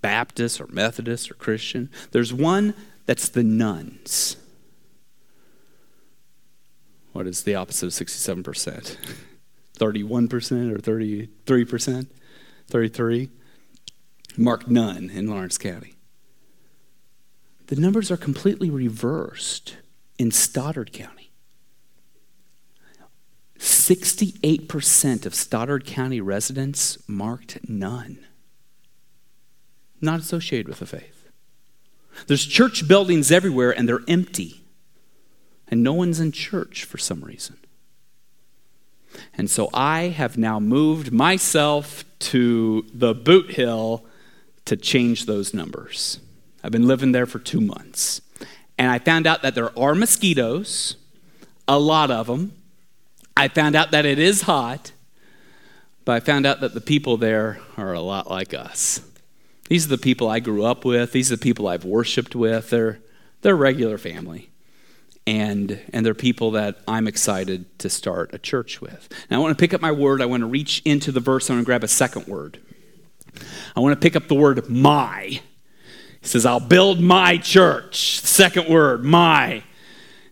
Baptist 0.00 0.60
or 0.60 0.66
Methodist 0.68 1.30
or 1.30 1.34
Christian. 1.34 1.90
There's 2.12 2.32
one 2.32 2.74
that's 3.06 3.28
the 3.28 3.42
nuns. 3.42 4.36
What 7.12 7.26
is 7.26 7.42
the 7.42 7.54
opposite 7.56 7.86
of 7.86 7.92
67%? 7.92 8.96
31% 9.76 10.72
or 10.72 10.78
33%? 10.78 12.06
33? 12.68 13.28
Marked 14.36 14.68
none 14.68 15.10
in 15.10 15.26
Lawrence 15.26 15.58
County. 15.58 15.94
The 17.68 17.76
numbers 17.76 18.10
are 18.10 18.16
completely 18.16 18.70
reversed 18.70 19.76
in 20.18 20.30
Stoddard 20.30 20.92
County. 20.92 21.30
68% 23.58 25.26
of 25.26 25.34
Stoddard 25.34 25.84
County 25.84 26.20
residents 26.20 26.98
marked 27.06 27.68
none. 27.68 28.24
Not 30.00 30.20
associated 30.20 30.68
with 30.68 30.78
the 30.78 30.86
faith. 30.86 31.28
There's 32.26 32.46
church 32.46 32.88
buildings 32.88 33.30
everywhere 33.30 33.70
and 33.76 33.86
they're 33.86 34.00
empty. 34.08 34.62
And 35.68 35.82
no 35.82 35.92
one's 35.92 36.20
in 36.20 36.32
church 36.32 36.84
for 36.84 36.96
some 36.96 37.20
reason. 37.20 37.58
And 39.34 39.50
so 39.50 39.68
I 39.74 40.04
have 40.04 40.38
now 40.38 40.58
moved 40.58 41.12
myself 41.12 42.04
to 42.20 42.86
the 42.94 43.14
Bootheel 43.14 44.04
to 44.64 44.76
change 44.76 45.26
those 45.26 45.52
numbers. 45.52 46.20
I've 46.62 46.72
been 46.72 46.86
living 46.86 47.12
there 47.12 47.26
for 47.26 47.38
two 47.38 47.60
months. 47.60 48.20
And 48.76 48.90
I 48.90 48.98
found 48.98 49.26
out 49.26 49.42
that 49.42 49.54
there 49.54 49.76
are 49.78 49.94
mosquitoes, 49.94 50.96
a 51.66 51.78
lot 51.78 52.10
of 52.10 52.26
them. 52.26 52.52
I 53.36 53.48
found 53.48 53.76
out 53.76 53.90
that 53.90 54.04
it 54.04 54.18
is 54.18 54.42
hot, 54.42 54.92
but 56.04 56.12
I 56.12 56.20
found 56.20 56.46
out 56.46 56.60
that 56.60 56.74
the 56.74 56.80
people 56.80 57.16
there 57.16 57.60
are 57.76 57.92
a 57.92 58.00
lot 58.00 58.30
like 58.30 58.54
us. 58.54 59.00
These 59.68 59.86
are 59.86 59.90
the 59.90 59.98
people 59.98 60.28
I 60.28 60.40
grew 60.40 60.64
up 60.64 60.84
with, 60.84 61.12
these 61.12 61.30
are 61.30 61.36
the 61.36 61.42
people 61.42 61.68
I've 61.68 61.84
worshiped 61.84 62.34
with. 62.34 62.70
They're, 62.70 63.00
they're 63.42 63.56
regular 63.56 63.98
family. 63.98 64.50
And, 65.26 65.78
and 65.92 66.06
they're 66.06 66.14
people 66.14 66.52
that 66.52 66.78
I'm 66.88 67.06
excited 67.06 67.78
to 67.80 67.90
start 67.90 68.32
a 68.32 68.38
church 68.38 68.80
with. 68.80 69.10
Now, 69.30 69.36
I 69.36 69.40
want 69.40 69.58
to 69.58 69.60
pick 69.60 69.74
up 69.74 69.82
my 69.82 69.92
word. 69.92 70.22
I 70.22 70.26
want 70.26 70.40
to 70.40 70.46
reach 70.46 70.80
into 70.86 71.12
the 71.12 71.20
verse. 71.20 71.50
I 71.50 71.52
want 71.52 71.64
to 71.64 71.66
grab 71.66 71.84
a 71.84 71.88
second 71.88 72.26
word. 72.26 72.58
I 73.76 73.80
want 73.80 73.92
to 73.92 74.00
pick 74.00 74.16
up 74.16 74.28
the 74.28 74.34
word 74.34 74.70
my. 74.70 75.42
He 76.20 76.26
says, 76.26 76.44
I'll 76.44 76.60
build 76.60 77.00
my 77.00 77.38
church. 77.38 78.20
Second 78.20 78.68
word, 78.68 79.04
my. 79.04 79.62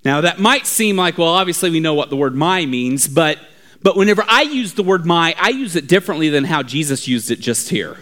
Now, 0.05 0.21
that 0.21 0.39
might 0.39 0.67
seem 0.67 0.97
like, 0.97 1.19
well, 1.19 1.29
obviously 1.29 1.71
we 1.71 1.81
know 1.81 1.95
what 1.95 2.11
the 2.11 2.17
word 2.17 2.35
my 2.35 2.65
means, 2.67 3.09
but, 3.09 3.39
but 3.83 3.97
whenever 3.97 4.25
I 4.29 4.43
use 4.43 4.75
the 4.75 4.83
word 4.83 5.05
my, 5.05 5.35
I 5.39 5.49
use 5.49 5.75
it 5.77 5.89
differently 5.89 6.29
than 6.29 6.45
how 6.45 6.63
Jesus 6.63 7.09
used 7.09 7.31
it 7.31 7.41
just 7.41 7.71
here. 7.71 7.97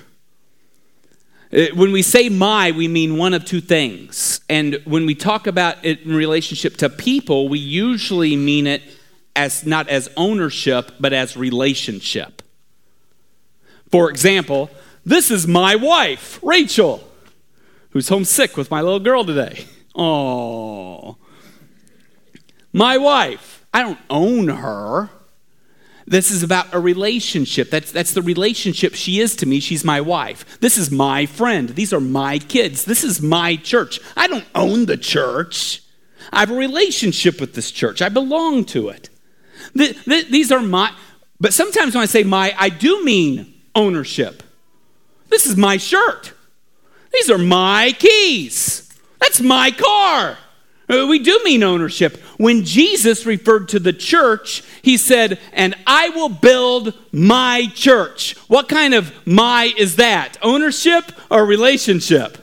Uh, 1.53 1.67
when 1.75 1.93
we 1.93 2.03
say 2.03 2.29
my, 2.29 2.73
we 2.73 2.89
mean 2.89 3.17
one 3.17 3.33
of 3.33 3.45
two 3.45 3.61
things. 3.61 4.41
And 4.49 4.81
when 4.85 5.07
we 5.07 5.15
talk 5.15 5.47
about 5.47 5.85
it 5.85 6.01
in 6.03 6.15
relationship 6.15 6.77
to 6.79 6.91
people, 6.91 7.49
we 7.49 7.59
usually 7.59 8.37
mean 8.37 8.67
it 8.67 8.83
as 9.37 9.65
not 9.65 9.89
as 9.89 10.11
ownership, 10.17 10.93
but 11.01 11.13
as 11.13 11.37
relationship. 11.37 12.43
For 13.91 14.11
example, 14.11 14.71
this 15.05 15.31
is 15.31 15.47
my 15.47 15.77
wife, 15.77 16.39
Rachel 16.43 17.09
who's 17.95 18.09
homesick 18.09 18.57
with 18.57 18.71
my 18.73 18.83
little 18.83 19.01
girl 19.01 19.25
today. 19.25 19.65
Oh. 19.95 21.17
My 22.73 22.99
wife, 22.99 23.65
I 23.73 23.83
don't 23.83 24.01
own 24.11 24.49
her. 24.49 25.11
This 26.05 26.33
is 26.33 26.43
about 26.43 26.75
a 26.75 26.81
relationship. 26.81 27.71
That's, 27.71 27.93
that's 27.93 28.13
the 28.13 28.21
relationship 28.21 28.95
she 28.95 29.21
is 29.21 29.37
to 29.37 29.47
me. 29.47 29.61
She's 29.61 29.85
my 29.85 30.01
wife. 30.01 30.59
This 30.59 30.77
is 30.77 30.91
my 30.91 31.25
friend. 31.25 31.71
These 31.71 31.93
are 31.93 32.01
my 32.01 32.39
kids. 32.41 32.85
This 32.85 33.05
is 33.05 33.23
my 33.23 33.55
church. 33.55 34.01
I 34.17 34.27
don't 34.27 34.45
own 34.57 34.87
the 34.87 34.97
church. 34.97 35.81
I 36.33 36.41
have 36.41 36.51
a 36.51 36.57
relationship 36.57 37.41
with 37.41 37.55
this 37.55 37.71
church. 37.71 38.03
I 38.03 38.09
belong 38.09 38.65
to 38.67 38.89
it. 38.89 39.09
The, 39.73 39.97
the, 40.05 40.27
these 40.29 40.51
are 40.51 40.61
my, 40.61 40.93
but 41.39 41.55
sometimes 41.55 41.95
when 41.95 42.03
I 42.03 42.07
say 42.07 42.25
my, 42.25 42.55
I 42.59 42.71
do 42.71 43.05
mean 43.05 43.55
ownership. 43.73 44.43
This 45.29 45.47
is 45.47 45.57
my 45.57 45.77
shirt. 45.77 46.33
These 47.15 47.31
are 47.31 47.39
my 47.39 47.95
keys. 47.99 48.93
That's 49.21 49.41
my 49.41 49.71
car. 49.71 50.37
Uh, 50.89 51.07
we 51.09 51.19
do 51.19 51.41
mean 51.45 51.63
ownership. 51.63 52.17
When 52.37 52.65
Jesus 52.65 53.25
referred 53.25 53.71
to 53.71 53.79
the 53.79 53.93
church, 53.93 54.63
he 54.83 54.99
said, 54.99 55.39
And 55.53 55.75
I 55.87 56.11
will 56.11 56.29
build 56.29 56.93
my 57.11 57.69
church. 57.75 58.37
What 58.49 58.69
kind 58.69 58.93
of 58.93 59.13
my 59.27 59.73
is 59.79 59.97
that? 59.97 60.37
Ownership 60.43 61.11
or 61.31 61.47
relationship? 61.47 62.39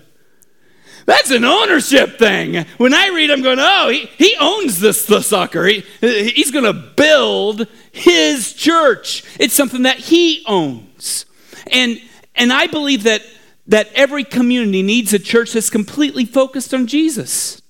That's 1.06 1.32
an 1.32 1.44
ownership 1.44 2.18
thing. 2.18 2.66
When 2.78 2.94
I 2.94 3.10
read, 3.10 3.32
I'm 3.32 3.42
going, 3.42 3.60
oh, 3.60 3.90
he, 3.90 4.06
he 4.18 4.36
owns 4.40 4.80
this 4.80 5.06
the 5.06 5.22
sucker. 5.22 5.66
He, 5.66 5.84
he's 6.00 6.52
going 6.52 6.66
to 6.66 6.74
build 6.74 7.68
his 7.92 8.54
church. 8.54 9.24
It's 9.40 9.54
something 9.54 9.84
that 9.84 9.98
he 9.98 10.44
owns. 10.48 11.26
And, 11.72 12.02
and 12.36 12.54
I 12.54 12.68
believe 12.68 13.04
that 13.04 13.24
that 13.72 13.90
every 13.96 14.26
community 14.26 14.84
needs 14.84 15.14
a 15.14 15.20
church 15.20 15.54
that's 15.54 15.70
completely 15.70 16.26
focused 16.26 16.74
on 16.74 16.88
Jesus, 16.88 17.62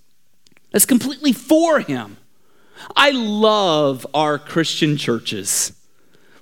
that's 0.72 0.86
completely 0.86 1.32
for 1.32 1.80
Him. 1.80 2.18
I 2.96 3.12
love 3.12 4.08
our 4.14 4.40
Christian 4.40 4.98
churches. 4.98 5.74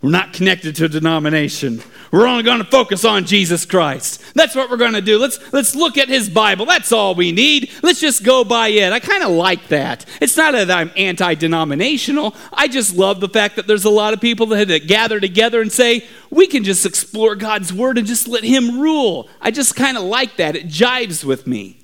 We're 0.01 0.11
not 0.11 0.31
connected 0.31 0.77
to 0.77 0.85
a 0.85 0.89
denomination. 0.89 1.83
We're 2.11 2.25
only 2.25 2.43
going 2.43 2.59
to 2.59 2.63
focus 2.63 3.03
on 3.03 3.25
Jesus 3.25 3.65
Christ. 3.65 4.23
That's 4.33 4.55
what 4.55 4.69
we're 4.69 4.77
going 4.77 4.93
to 4.93 5.01
do. 5.01 5.19
Let's, 5.19 5.39
let's 5.51 5.75
look 5.75 5.97
at 5.97 6.07
his 6.07 6.29
Bible. 6.29 6.65
That's 6.65 6.93
all 6.93 7.15
we 7.15 7.33
need. 7.33 7.69
Let's 7.83 7.99
just 7.99 8.23
go 8.23 8.45
by 8.45 8.69
it. 8.69 8.93
I 8.93 8.99
kind 8.99 9.23
of 9.23 9.31
like 9.31 9.67
that. 9.67 10.05
It's 10.21 10.37
not 10.37 10.53
that 10.53 10.71
I'm 10.71 10.91
anti 10.95 11.35
denominational. 11.35 12.33
I 12.53 12.69
just 12.69 12.95
love 12.95 13.19
the 13.19 13.27
fact 13.27 13.57
that 13.57 13.67
there's 13.67 13.83
a 13.83 13.89
lot 13.89 14.13
of 14.13 14.21
people 14.21 14.45
that, 14.47 14.69
that 14.69 14.87
gather 14.87 15.19
together 15.19 15.61
and 15.61 15.71
say, 15.71 16.07
we 16.29 16.47
can 16.47 16.63
just 16.63 16.85
explore 16.85 17.35
God's 17.35 17.73
word 17.73 17.97
and 17.97 18.07
just 18.07 18.25
let 18.27 18.45
him 18.45 18.79
rule. 18.79 19.27
I 19.41 19.51
just 19.51 19.75
kind 19.75 19.97
of 19.97 20.03
like 20.03 20.37
that. 20.37 20.55
It 20.55 20.67
jives 20.67 21.25
with 21.25 21.45
me. 21.45 21.77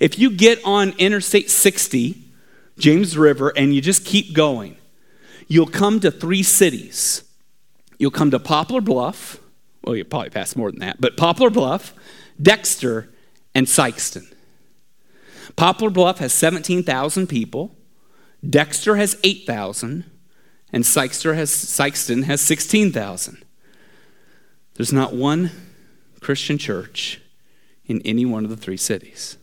If 0.00 0.18
you 0.18 0.30
get 0.30 0.60
on 0.64 0.90
Interstate 0.98 1.50
60, 1.50 2.22
James 2.78 3.16
River, 3.16 3.52
and 3.56 3.74
you 3.74 3.80
just 3.80 4.04
keep 4.04 4.34
going, 4.34 4.76
you'll 5.52 5.66
come 5.66 6.00
to 6.00 6.10
three 6.10 6.42
cities. 6.42 7.24
You'll 7.98 8.10
come 8.10 8.30
to 8.30 8.38
Poplar 8.38 8.80
Bluff. 8.80 9.38
Well, 9.84 9.94
you'll 9.94 10.06
probably 10.06 10.30
pass 10.30 10.56
more 10.56 10.70
than 10.70 10.80
that, 10.80 11.00
but 11.00 11.16
Poplar 11.16 11.50
Bluff, 11.50 11.92
Dexter, 12.40 13.12
and 13.54 13.66
Sikeston. 13.66 14.32
Poplar 15.54 15.90
Bluff 15.90 16.18
has 16.18 16.32
17,000 16.32 17.26
people. 17.26 17.76
Dexter 18.48 18.96
has 18.96 19.18
8,000. 19.22 20.04
And 20.72 20.84
Sikeston 20.84 21.34
has, 21.34 21.50
Sikeston 21.50 22.24
has 22.24 22.40
16,000. 22.40 23.44
There's 24.74 24.92
not 24.92 25.12
one 25.12 25.50
Christian 26.20 26.56
church 26.56 27.20
in 27.84 28.00
any 28.06 28.24
one 28.24 28.44
of 28.44 28.50
the 28.50 28.56
three 28.56 28.78
cities. 28.78 29.36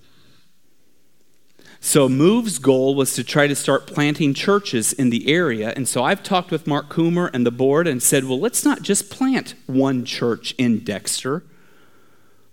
So, 1.81 2.09
Move's 2.09 2.59
goal 2.59 2.93
was 2.93 3.13
to 3.13 3.23
try 3.23 3.47
to 3.47 3.55
start 3.55 3.87
planting 3.87 4.33
churches 4.33 4.91
in 4.91 5.09
the 5.09 5.31
area. 5.31 5.71
And 5.75 5.87
so 5.87 6.03
I've 6.03 6.21
talked 6.21 6.51
with 6.51 6.67
Mark 6.67 6.89
Coomer 6.89 7.29
and 7.33 7.45
the 7.45 7.51
board 7.51 7.87
and 7.87 8.03
said, 8.03 8.25
well, 8.25 8.39
let's 8.39 8.65
not 8.65 8.81
just 8.81 9.09
plant 9.09 9.55
one 9.65 10.03
church 10.03 10.53
in 10.57 10.83
Dexter. 10.83 11.43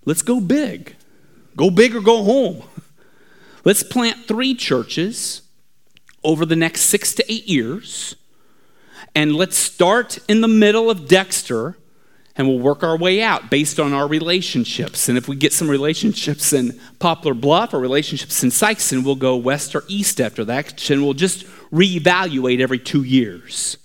Let's 0.05 0.23
go 0.23 0.41
big. 0.41 0.95
Go 1.57 1.71
big 1.71 1.97
or 1.97 2.01
go 2.01 2.23
home. 2.23 2.63
Let's 3.65 3.83
plant 3.83 4.29
three 4.29 4.55
churches 4.55 5.43
over 6.23 6.47
the 6.47 6.55
next 6.55 6.83
six 6.83 7.13
to 7.15 7.33
eight 7.33 7.49
years. 7.49 8.15
And 9.13 9.35
let's 9.35 9.57
start 9.57 10.19
in 10.29 10.41
the 10.41 10.49
middle 10.49 10.89
of 10.89 11.09
Dexter 11.09 11.77
and 12.37 12.47
we'll 12.47 12.59
work 12.59 12.83
our 12.83 12.97
way 12.97 13.23
out 13.23 13.51
based 13.51 13.81
on 13.81 13.93
our 13.93 14.07
relationships. 14.07 15.09
And 15.09 15.17
if 15.17 15.27
we 15.27 15.37
get 15.37 15.53
some 15.53 15.71
relationships 15.71 16.53
in 16.53 16.79
Poplar 16.99 17.35
Bluff 17.35 17.73
or 17.73 17.81
relationships 17.81 18.43
in 18.43 18.51
Sikeston, 18.51 19.05
we'll 19.05 19.15
go 19.15 19.37
west 19.37 19.75
or 19.75 19.85
east 19.89 20.21
after 20.21 20.45
that, 20.45 20.91
and 20.91 21.03
we'll 21.03 21.15
just 21.15 21.47
reevaluate 21.73 22.61
every 22.61 22.79
two 22.79 23.03
years. 23.03 23.79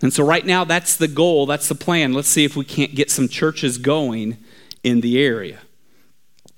And 0.00 0.12
so, 0.12 0.24
right 0.24 0.44
now, 0.44 0.64
that's 0.64 0.96
the 0.96 1.08
goal, 1.08 1.46
that's 1.46 1.68
the 1.68 1.74
plan. 1.74 2.12
Let's 2.12 2.28
see 2.28 2.44
if 2.44 2.56
we 2.56 2.64
can't 2.64 2.94
get 2.94 3.10
some 3.10 3.28
churches 3.28 3.78
going 3.78 4.38
in 4.82 5.00
the 5.00 5.22
area. 5.22 5.60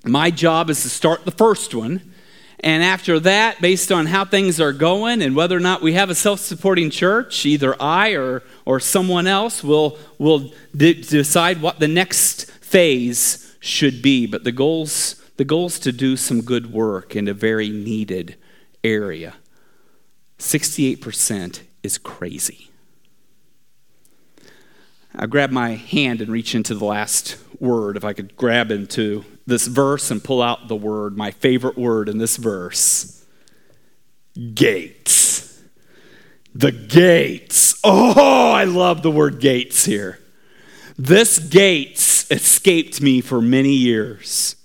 My 0.03 0.31
job 0.31 0.69
is 0.69 0.81
to 0.83 0.89
start 0.89 1.25
the 1.25 1.31
first 1.31 1.73
one 1.73 2.13
and 2.61 2.83
after 2.83 3.19
that, 3.19 3.61
based 3.61 3.91
on 3.91 4.07
how 4.07 4.25
things 4.25 4.59
are 4.59 4.73
going 4.73 5.21
and 5.21 5.35
whether 5.35 5.57
or 5.57 5.61
not 5.61 5.81
we 5.81 5.93
have 5.93 6.09
a 6.09 6.15
self 6.15 6.39
supporting 6.39 6.89
church, 6.89 7.45
either 7.45 7.75
I 7.81 8.11
or, 8.11 8.43
or 8.65 8.79
someone 8.79 9.27
else 9.27 9.63
will, 9.63 9.97
will 10.17 10.51
de- 10.75 11.01
decide 11.01 11.61
what 11.61 11.79
the 11.79 11.87
next 11.87 12.49
phase 12.61 13.55
should 13.59 14.01
be. 14.01 14.25
But 14.25 14.43
the 14.43 14.51
goal's 14.51 15.21
The 15.37 15.45
goal 15.45 15.67
is 15.67 15.79
to 15.79 15.91
do 15.91 16.15
some 16.15 16.41
good 16.41 16.71
work 16.71 17.15
in 17.15 17.27
a 17.27 17.33
very 17.33 17.69
needed 17.69 18.37
area. 18.83 19.35
68% 20.39 21.61
is 21.83 21.97
crazy. 21.97 22.69
I 25.17 25.25
grab 25.27 25.51
my 25.51 25.71
hand 25.71 26.21
and 26.21 26.31
reach 26.31 26.55
into 26.55 26.75
the 26.75 26.85
last 26.85 27.37
word. 27.59 27.97
If 27.97 28.03
I 28.03 28.13
could 28.13 28.35
grab 28.35 28.71
into 28.71 29.23
this 29.47 29.67
verse 29.67 30.11
and 30.11 30.23
pull 30.23 30.41
out 30.41 30.67
the 30.67 30.75
word, 30.75 31.17
my 31.17 31.31
favorite 31.31 31.77
word 31.77 32.09
in 32.09 32.17
this 32.17 32.37
verse 32.37 33.25
gates. 34.53 35.61
The 36.53 36.71
gates. 36.71 37.79
Oh, 37.83 38.51
I 38.51 38.63
love 38.65 39.01
the 39.01 39.11
word 39.11 39.39
gates 39.39 39.85
here. 39.85 40.19
This 40.97 41.39
gates 41.39 42.29
escaped 42.31 43.01
me 43.01 43.21
for 43.21 43.41
many 43.41 43.73
years. 43.73 44.55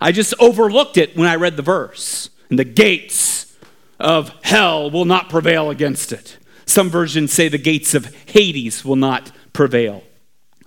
I 0.00 0.12
just 0.12 0.34
overlooked 0.38 0.96
it 0.96 1.16
when 1.16 1.28
I 1.28 1.36
read 1.36 1.56
the 1.56 1.62
verse. 1.62 2.30
And 2.50 2.58
the 2.58 2.64
gates 2.64 3.56
of 3.98 4.32
hell 4.42 4.90
will 4.90 5.04
not 5.04 5.30
prevail 5.30 5.70
against 5.70 6.12
it. 6.12 6.38
Some 6.66 6.90
versions 6.90 7.32
say 7.32 7.48
the 7.48 7.58
gates 7.58 7.94
of 7.94 8.14
Hades 8.26 8.84
will 8.84 8.96
not 8.96 9.30
prevail 9.56 10.04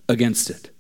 against 0.09 0.49
it. 0.49 0.71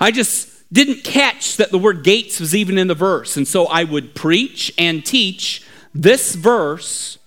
I 0.00 0.10
just 0.10 0.72
didn't 0.72 1.04
catch 1.04 1.56
that 1.56 1.70
the 1.70 1.78
word 1.78 2.02
gates 2.02 2.40
was 2.40 2.56
even 2.56 2.76
in 2.76 2.88
the 2.88 2.94
verse. 2.94 3.36
And 3.36 3.46
so 3.46 3.66
I 3.66 3.84
would 3.84 4.16
preach 4.16 4.72
and 4.76 5.06
teach 5.06 5.64
this 5.94 6.34
verse 6.34 7.18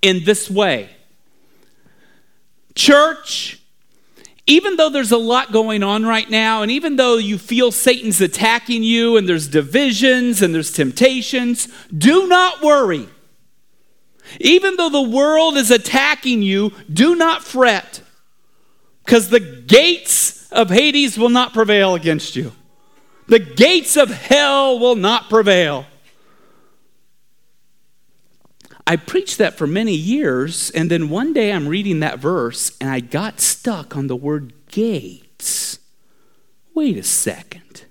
in 0.00 0.24
this 0.24 0.48
way 0.48 0.90
Church, 2.76 3.60
even 4.46 4.76
though 4.76 4.88
there's 4.88 5.10
a 5.10 5.18
lot 5.18 5.50
going 5.50 5.82
on 5.82 6.06
right 6.06 6.30
now, 6.30 6.62
and 6.62 6.70
even 6.70 6.94
though 6.94 7.16
you 7.16 7.38
feel 7.38 7.72
Satan's 7.72 8.20
attacking 8.20 8.84
you 8.84 9.16
and 9.16 9.28
there's 9.28 9.48
divisions 9.48 10.42
and 10.42 10.54
there's 10.54 10.72
temptations, 10.72 11.66
do 11.92 12.28
not 12.28 12.62
worry. 12.62 13.08
Even 14.38 14.76
though 14.76 14.90
the 14.90 15.02
world 15.02 15.56
is 15.56 15.72
attacking 15.72 16.42
you, 16.42 16.70
do 16.92 17.16
not 17.16 17.42
fret, 17.42 18.02
because 19.08 19.30
the 19.30 19.40
gates 19.40 20.52
of 20.52 20.68
Hades 20.68 21.16
will 21.16 21.30
not 21.30 21.54
prevail 21.54 21.94
against 21.94 22.36
you. 22.36 22.52
The 23.26 23.38
gates 23.38 23.96
of 23.96 24.10
hell 24.10 24.78
will 24.78 24.96
not 24.96 25.30
prevail. 25.30 25.86
I 28.86 28.96
preached 28.96 29.38
that 29.38 29.56
for 29.56 29.66
many 29.66 29.94
years, 29.94 30.68
and 30.72 30.90
then 30.90 31.08
one 31.08 31.32
day 31.32 31.54
I'm 31.54 31.68
reading 31.68 32.00
that 32.00 32.18
verse 32.18 32.76
and 32.82 32.90
I 32.90 33.00
got 33.00 33.40
stuck 33.40 33.96
on 33.96 34.08
the 34.08 34.16
word 34.16 34.52
gates. 34.66 35.78
Wait 36.74 36.98
a 36.98 37.02
second. 37.02 37.86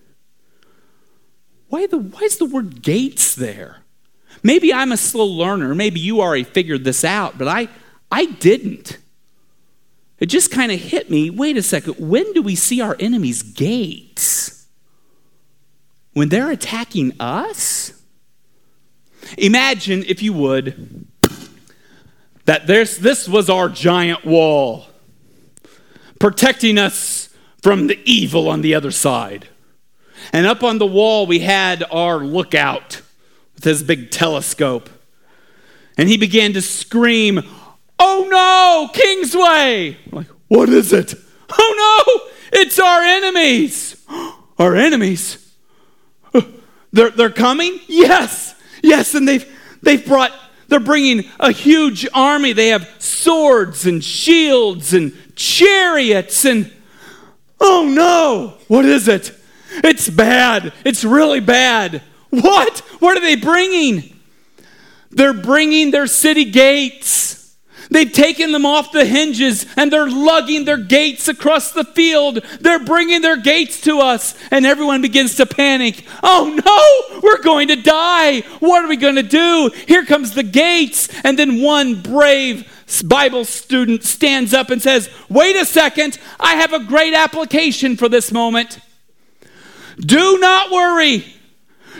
Why, 1.69 1.87
the, 1.87 1.97
why 1.97 2.21
is 2.21 2.37
the 2.37 2.45
word 2.45 2.83
gates 2.83 3.33
there? 3.33 3.77
Maybe 4.43 4.71
I'm 4.71 4.91
a 4.91 4.97
slow 4.97 5.25
learner. 5.25 5.73
Maybe 5.73 5.99
you 5.99 6.21
already 6.21 6.43
figured 6.43 6.83
this 6.83 7.03
out, 7.03 7.39
but 7.39 7.47
I, 7.47 7.69
I 8.11 8.25
didn't. 8.25 8.99
It 10.19 10.27
just 10.27 10.51
kind 10.51 10.71
of 10.71 10.79
hit 10.79 11.09
me 11.09 11.29
wait 11.29 11.57
a 11.57 11.61
second, 11.61 11.95
when 11.95 12.33
do 12.33 12.41
we 12.41 12.55
see 12.55 12.81
our 12.81 12.95
enemies' 12.99 13.43
gates? 13.43 14.65
When 16.13 16.29
they're 16.29 16.51
attacking 16.51 17.13
us? 17.19 17.93
Imagine, 19.37 20.03
if 20.07 20.23
you 20.23 20.33
would, 20.33 21.05
that 22.45 22.65
this, 22.65 22.97
this 22.97 23.27
was 23.27 23.49
our 23.49 23.69
giant 23.69 24.25
wall 24.25 24.87
protecting 26.19 26.77
us 26.77 27.29
from 27.61 27.87
the 27.87 27.99
evil 28.05 28.47
on 28.47 28.61
the 28.61 28.73
other 28.73 28.91
side. 28.91 29.47
And 30.33 30.47
up 30.47 30.63
on 30.63 30.77
the 30.77 30.85
wall, 30.85 31.27
we 31.27 31.39
had 31.39 31.83
our 31.91 32.17
lookout 32.17 33.01
with 33.55 33.63
his 33.63 33.83
big 33.83 34.11
telescope. 34.11 34.89
And 35.97 36.09
he 36.09 36.17
began 36.17 36.53
to 36.53 36.61
scream, 36.61 37.41
Oh 37.99 38.27
no, 38.29 38.89
Kingsway! 38.93 39.97
I'm 40.05 40.11
like, 40.11 40.27
what 40.47 40.69
is 40.69 40.93
it? 40.93 41.13
Oh 41.49 42.23
no, 42.51 42.59
it's 42.59 42.79
our 42.79 43.01
enemies. 43.01 44.05
Our 44.59 44.75
enemies? 44.75 45.53
They're, 46.91 47.11
they're 47.11 47.29
coming? 47.29 47.79
Yes. 47.85 48.55
Yes, 48.81 49.13
and 49.13 49.27
they've, 49.27 49.45
they've 49.83 50.03
brought, 50.03 50.31
they're 50.67 50.79
bringing 50.79 51.25
a 51.39 51.51
huge 51.51 52.07
army. 52.11 52.53
They 52.53 52.69
have 52.69 52.89
swords 52.97 53.85
and 53.85 54.03
shields 54.03 54.95
and 54.95 55.13
chariots 55.35 56.43
and, 56.43 56.73
oh 57.59 57.87
no, 57.87 58.57
what 58.67 58.85
is 58.85 59.07
it? 59.07 59.31
It's 59.83 60.09
bad. 60.09 60.73
It's 60.83 61.03
really 61.03 61.39
bad. 61.39 62.01
What? 62.31 62.79
What 62.99 63.15
are 63.15 63.21
they 63.21 63.35
bringing? 63.35 64.17
They're 65.11 65.33
bringing 65.33 65.91
their 65.91 66.07
city 66.07 66.45
gates. 66.45 67.46
They've 67.89 68.11
taken 68.11 68.51
them 68.51 68.65
off 68.65 68.91
the 68.91 69.05
hinges 69.05 69.65
and 69.75 69.91
they're 69.91 70.09
lugging 70.09 70.65
their 70.65 70.77
gates 70.77 71.27
across 71.27 71.71
the 71.71 71.83
field. 71.83 72.43
They're 72.59 72.83
bringing 72.83 73.21
their 73.21 73.37
gates 73.37 73.81
to 73.81 73.99
us, 73.99 74.35
and 74.51 74.65
everyone 74.65 75.01
begins 75.01 75.35
to 75.35 75.45
panic. 75.45 76.05
Oh 76.21 76.59
no, 76.65 77.19
we're 77.21 77.41
going 77.41 77.69
to 77.69 77.75
die. 77.75 78.41
What 78.59 78.83
are 78.83 78.87
we 78.87 78.97
going 78.97 79.15
to 79.15 79.23
do? 79.23 79.71
Here 79.87 80.05
comes 80.05 80.33
the 80.33 80.43
gates. 80.43 81.09
And 81.23 81.37
then 81.37 81.61
one 81.61 82.01
brave 82.01 82.71
Bible 83.05 83.45
student 83.45 84.03
stands 84.03 84.53
up 84.53 84.69
and 84.69 84.81
says, 84.81 85.09
Wait 85.29 85.55
a 85.55 85.65
second, 85.65 86.19
I 86.39 86.55
have 86.55 86.73
a 86.73 86.79
great 86.79 87.13
application 87.13 87.97
for 87.97 88.09
this 88.09 88.31
moment. 88.31 88.79
Do 89.99 90.37
not 90.39 90.71
worry, 90.71 91.25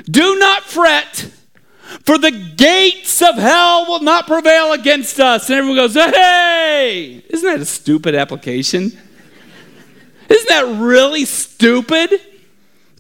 do 0.06 0.38
not 0.38 0.64
fret. 0.64 1.32
For 2.04 2.18
the 2.18 2.32
gates 2.32 3.22
of 3.22 3.36
hell 3.36 3.86
will 3.88 4.02
not 4.02 4.28
prevail 4.28 4.74
against 4.74 5.20
us. 5.20 5.50
And 5.50 5.58
everyone 5.58 5.78
goes, 5.78 5.94
hey! 5.94 7.24
Isn't 7.30 7.50
that 7.50 7.60
a 7.60 7.66
stupid 7.66 8.16
application? 8.16 8.98
Isn't 10.30 10.50
that 10.50 10.82
really 10.82 11.26
stupid? 11.26 12.22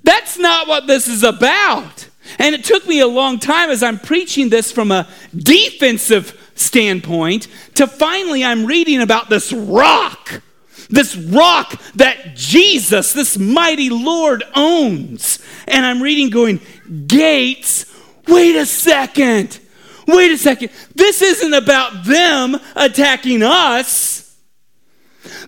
That's 0.03 0.37
not 0.37 0.67
what 0.67 0.87
this 0.87 1.07
is 1.07 1.23
about. 1.23 2.07
And 2.39 2.55
it 2.55 2.63
took 2.63 2.87
me 2.87 2.99
a 2.99 3.07
long 3.07 3.39
time 3.39 3.69
as 3.69 3.83
I'm 3.83 3.99
preaching 3.99 4.49
this 4.49 4.71
from 4.71 4.91
a 4.91 5.07
defensive 5.35 6.51
standpoint 6.55 7.47
to 7.75 7.87
finally 7.87 8.43
I'm 8.43 8.65
reading 8.65 9.01
about 9.01 9.29
this 9.29 9.51
rock. 9.51 10.41
This 10.89 11.17
rock 11.17 11.81
that 11.95 12.35
Jesus, 12.35 13.11
this 13.11 13.37
mighty 13.37 13.89
Lord, 13.89 14.43
owns. 14.55 15.39
And 15.67 15.85
I'm 15.85 16.01
reading, 16.01 16.29
going, 16.29 16.61
gates 17.07 17.85
wait 18.27 18.55
a 18.55 18.65
second. 18.65 19.59
Wait 20.07 20.31
a 20.31 20.37
second. 20.37 20.71
This 20.95 21.21
isn't 21.21 21.53
about 21.53 22.05
them 22.05 22.57
attacking 22.75 23.43
us. 23.43 24.37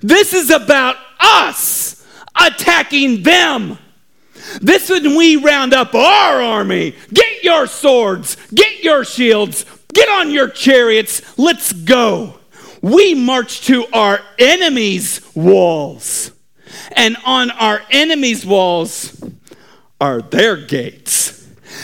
This 0.02 0.34
is 0.34 0.50
about 0.50 0.98
us 1.20 2.06
attacking 2.36 3.24
them. 3.24 3.78
This 4.62 4.90
is 4.90 5.02
when 5.02 5.16
we 5.16 5.38
round 5.38 5.74
up 5.74 5.96
our 5.96 6.42
army. 6.42 6.96
Get 7.14 7.44
your 7.44 7.68
swords, 7.68 8.36
get 8.54 8.84
your 8.84 9.06
shields, 9.06 9.66
get 9.94 10.10
on 10.10 10.32
your 10.32 10.50
chariots, 10.50 11.38
let's 11.38 11.72
go. 11.72 12.40
We 12.82 13.14
march 13.14 13.66
to 13.68 13.86
our 13.94 14.20
enemies' 14.38 15.22
walls. 15.36 16.32
And 16.94 17.18
on 17.26 17.52
our 17.52 17.82
enemies' 17.92 18.46
walls 18.46 19.22
are 20.02 20.22
their 20.22 20.56
gates 20.58 21.39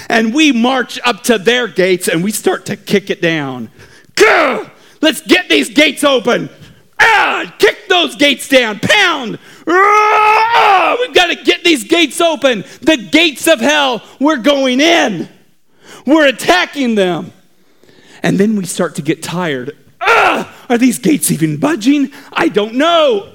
and 0.10 0.34
we 0.34 0.51
march 0.51 0.99
up 1.03 1.23
to 1.23 1.38
their 1.38 1.67
gates 1.67 2.08
and 2.08 2.23
we 2.23 2.31
start 2.31 2.65
to 2.67 2.75
kick 2.75 3.10
it 3.10 3.21
down. 3.21 3.69
Gah! 4.15 4.69
Let's 5.01 5.21
get 5.21 5.49
these 5.49 5.69
gates 5.69 6.03
open. 6.03 6.49
Ah, 6.99 7.53
kick 7.60 7.88
those 7.89 8.15
gates 8.15 8.47
down. 8.47 8.79
Pound. 8.79 9.39
Ah, 9.67 10.97
we've 10.99 11.13
got 11.13 11.27
to 11.27 11.36
get 11.43 11.63
these 11.63 11.84
gates 11.84 12.21
open. 12.21 12.63
The 12.81 12.97
gates 12.97 13.47
of 13.47 13.60
hell. 13.60 14.01
We're 14.19 14.38
going 14.38 14.79
in. 14.79 15.29
We're 16.05 16.27
attacking 16.27 16.95
them. 16.95 17.34
And 18.23 18.39
then 18.39 18.55
we 18.55 18.65
start 18.65 18.95
to 18.95 19.01
get 19.01 19.21
tired. 19.21 19.77
Ah, 20.01 20.65
are 20.69 20.77
these 20.77 20.99
gates 20.99 21.31
even 21.31 21.58
budging? 21.58 22.12
I 22.31 22.47
don't 22.47 22.75
know. 22.75 23.31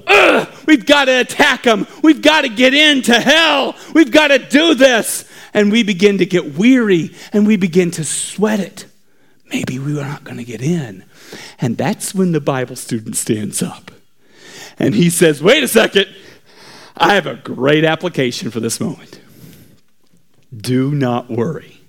We've 0.66 0.86
got 0.86 1.06
to 1.06 1.20
attack 1.20 1.64
them. 1.64 1.86
We've 2.02 2.22
got 2.22 2.42
to 2.42 2.48
get 2.48 2.74
into 2.74 3.14
hell. 3.14 3.76
We've 3.94 4.10
got 4.10 4.28
to 4.28 4.38
do 4.38 4.74
this 4.74 5.29
and 5.52 5.72
we 5.72 5.82
begin 5.82 6.18
to 6.18 6.26
get 6.26 6.54
weary 6.54 7.14
and 7.32 7.46
we 7.46 7.56
begin 7.56 7.90
to 7.92 8.04
sweat 8.04 8.60
it. 8.60 8.86
Maybe 9.50 9.78
we 9.78 9.98
are 9.98 10.04
not 10.06 10.24
going 10.24 10.36
to 10.36 10.44
get 10.44 10.62
in. 10.62 11.04
And 11.60 11.76
that's 11.76 12.14
when 12.14 12.32
the 12.32 12.40
Bible 12.40 12.76
student 12.76 13.16
stands 13.16 13.62
up 13.62 13.90
and 14.78 14.94
he 14.94 15.10
says, 15.10 15.42
Wait 15.42 15.62
a 15.62 15.68
second, 15.68 16.06
I 16.96 17.14
have 17.14 17.26
a 17.26 17.36
great 17.36 17.84
application 17.84 18.50
for 18.50 18.60
this 18.60 18.80
moment. 18.80 19.20
Do 20.56 20.92
not 20.94 21.30
worry, 21.30 21.80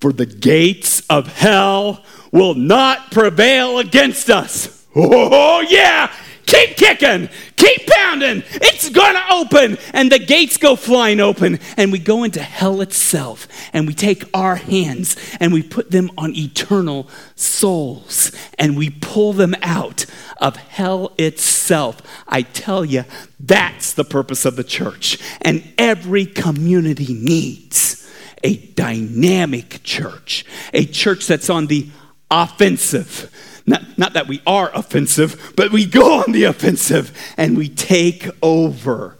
for 0.00 0.12
the 0.12 0.26
gates 0.26 1.00
of 1.08 1.26
hell 1.28 2.04
will 2.32 2.54
not 2.54 3.10
prevail 3.10 3.78
against 3.78 4.28
us. 4.28 4.76
Oh, 4.92 5.64
yeah! 5.70 6.12
Keep 6.50 6.76
kicking, 6.76 7.28
keep 7.56 7.86
pounding. 7.86 8.42
It's 8.54 8.88
going 8.88 9.14
to 9.14 9.32
open. 9.32 9.78
And 9.92 10.10
the 10.10 10.18
gates 10.18 10.56
go 10.56 10.76
flying 10.76 11.20
open. 11.20 11.60
And 11.76 11.92
we 11.92 11.98
go 11.98 12.24
into 12.24 12.42
hell 12.42 12.80
itself. 12.80 13.46
And 13.72 13.86
we 13.86 13.94
take 13.94 14.24
our 14.34 14.56
hands 14.56 15.16
and 15.38 15.52
we 15.52 15.62
put 15.62 15.90
them 15.90 16.10
on 16.18 16.36
eternal 16.36 17.08
souls. 17.36 18.32
And 18.58 18.76
we 18.76 18.90
pull 18.90 19.32
them 19.32 19.54
out 19.62 20.06
of 20.38 20.56
hell 20.56 21.12
itself. 21.18 22.02
I 22.26 22.42
tell 22.42 22.84
you, 22.84 23.04
that's 23.38 23.92
the 23.92 24.04
purpose 24.04 24.44
of 24.44 24.56
the 24.56 24.64
church. 24.64 25.18
And 25.42 25.62
every 25.78 26.26
community 26.26 27.14
needs 27.14 28.08
a 28.42 28.56
dynamic 28.56 29.82
church, 29.82 30.46
a 30.72 30.86
church 30.86 31.26
that's 31.26 31.50
on 31.50 31.66
the 31.66 31.88
offensive. 32.30 33.30
Not, 33.70 33.96
not 33.96 34.14
that 34.14 34.26
we 34.26 34.42
are 34.48 34.68
offensive, 34.74 35.52
but 35.54 35.70
we 35.70 35.86
go 35.86 36.14
on 36.22 36.32
the 36.32 36.42
offensive 36.42 37.16
and 37.36 37.56
we 37.56 37.68
take 37.68 38.28
over. 38.42 39.16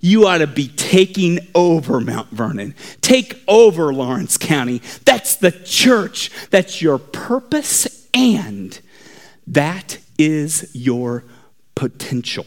You 0.00 0.26
ought 0.26 0.38
to 0.38 0.48
be 0.48 0.66
taking 0.66 1.38
over 1.54 2.00
Mount 2.00 2.28
Vernon. 2.30 2.74
Take 3.02 3.40
over 3.46 3.94
Lawrence 3.94 4.36
County. 4.36 4.82
That's 5.04 5.36
the 5.36 5.52
church. 5.52 6.32
That's 6.50 6.82
your 6.82 6.98
purpose, 6.98 8.08
and 8.12 8.80
that 9.46 9.98
is 10.18 10.72
your 10.74 11.22
potential. 11.76 12.46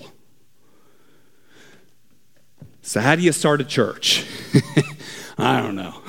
So, 2.81 2.99
how 2.99 3.15
do 3.15 3.21
you 3.21 3.31
start 3.31 3.61
a 3.61 3.65
church? 3.65 4.25
I 5.37 5.61
don't 5.61 5.77
know. 5.77 6.01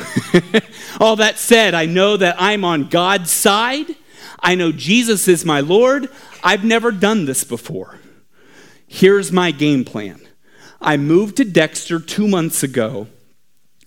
All 1.00 1.14
that 1.16 1.38
said, 1.38 1.74
I 1.74 1.86
know 1.86 2.16
that 2.16 2.34
I'm 2.40 2.64
on 2.64 2.88
God's 2.88 3.30
side. 3.30 3.94
I 4.42 4.54
know 4.54 4.72
Jesus 4.72 5.28
is 5.28 5.44
my 5.44 5.60
Lord. 5.60 6.08
I've 6.42 6.64
never 6.64 6.90
done 6.90 7.26
this 7.26 7.44
before. 7.44 7.98
Here's 8.86 9.30
my 9.30 9.52
game 9.52 9.84
plan 9.84 10.20
I 10.80 10.96
moved 10.96 11.36
to 11.36 11.44
Dexter 11.44 12.00
two 12.00 12.26
months 12.26 12.62
ago, 12.62 13.06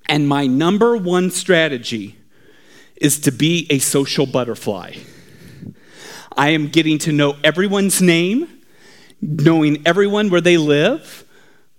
and 0.08 0.28
my 0.28 0.48
number 0.48 0.96
one 0.96 1.30
strategy 1.30 2.16
is 2.96 3.20
to 3.20 3.32
be 3.32 3.68
a 3.70 3.80
social 3.80 4.26
butterfly. 4.26 4.96
I 6.38 6.50
am 6.50 6.70
getting 6.70 6.98
to 7.00 7.12
know 7.12 7.36
everyone's 7.44 8.02
name, 8.02 8.62
knowing 9.22 9.86
everyone 9.86 10.30
where 10.30 10.42
they 10.42 10.58
live 10.58 11.25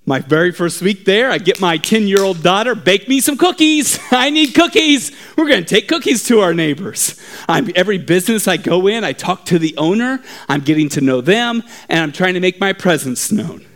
my 0.08 0.20
very 0.20 0.52
first 0.52 0.80
week 0.82 1.04
there, 1.04 1.32
I 1.32 1.38
get 1.38 1.60
my 1.60 1.78
10 1.78 2.06
year 2.06 2.22
old 2.22 2.42
daughter, 2.42 2.76
bake 2.76 3.08
me 3.08 3.20
some 3.20 3.36
cookies. 3.36 3.98
I 4.12 4.30
need 4.30 4.54
cookies. 4.54 5.10
We're 5.36 5.48
going 5.48 5.64
to 5.64 5.68
take 5.68 5.88
cookies 5.88 6.24
to 6.28 6.40
our 6.40 6.54
neighbors. 6.54 7.20
I'm, 7.48 7.70
every 7.74 7.98
business 7.98 8.46
I 8.46 8.56
go 8.56 8.86
in, 8.86 9.02
I 9.02 9.12
talk 9.12 9.44
to 9.46 9.58
the 9.58 9.76
owner. 9.76 10.22
I'm 10.48 10.60
getting 10.60 10.88
to 10.90 11.00
know 11.00 11.20
them, 11.20 11.64
and 11.88 11.98
I'm 11.98 12.12
trying 12.12 12.34
to 12.34 12.40
make 12.40 12.60
my 12.60 12.72
presence 12.72 13.32
known. 13.32 13.66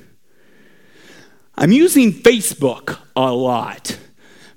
I'm 1.56 1.72
using 1.72 2.12
Facebook 2.12 2.98
a 3.16 3.32
lot. 3.32 3.98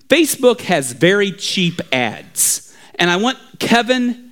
Facebook 0.08 0.62
has 0.62 0.92
very 0.92 1.32
cheap 1.32 1.82
ads. 1.92 2.76
And 2.96 3.10
I 3.10 3.18
want 3.18 3.40
Kevin 3.58 4.32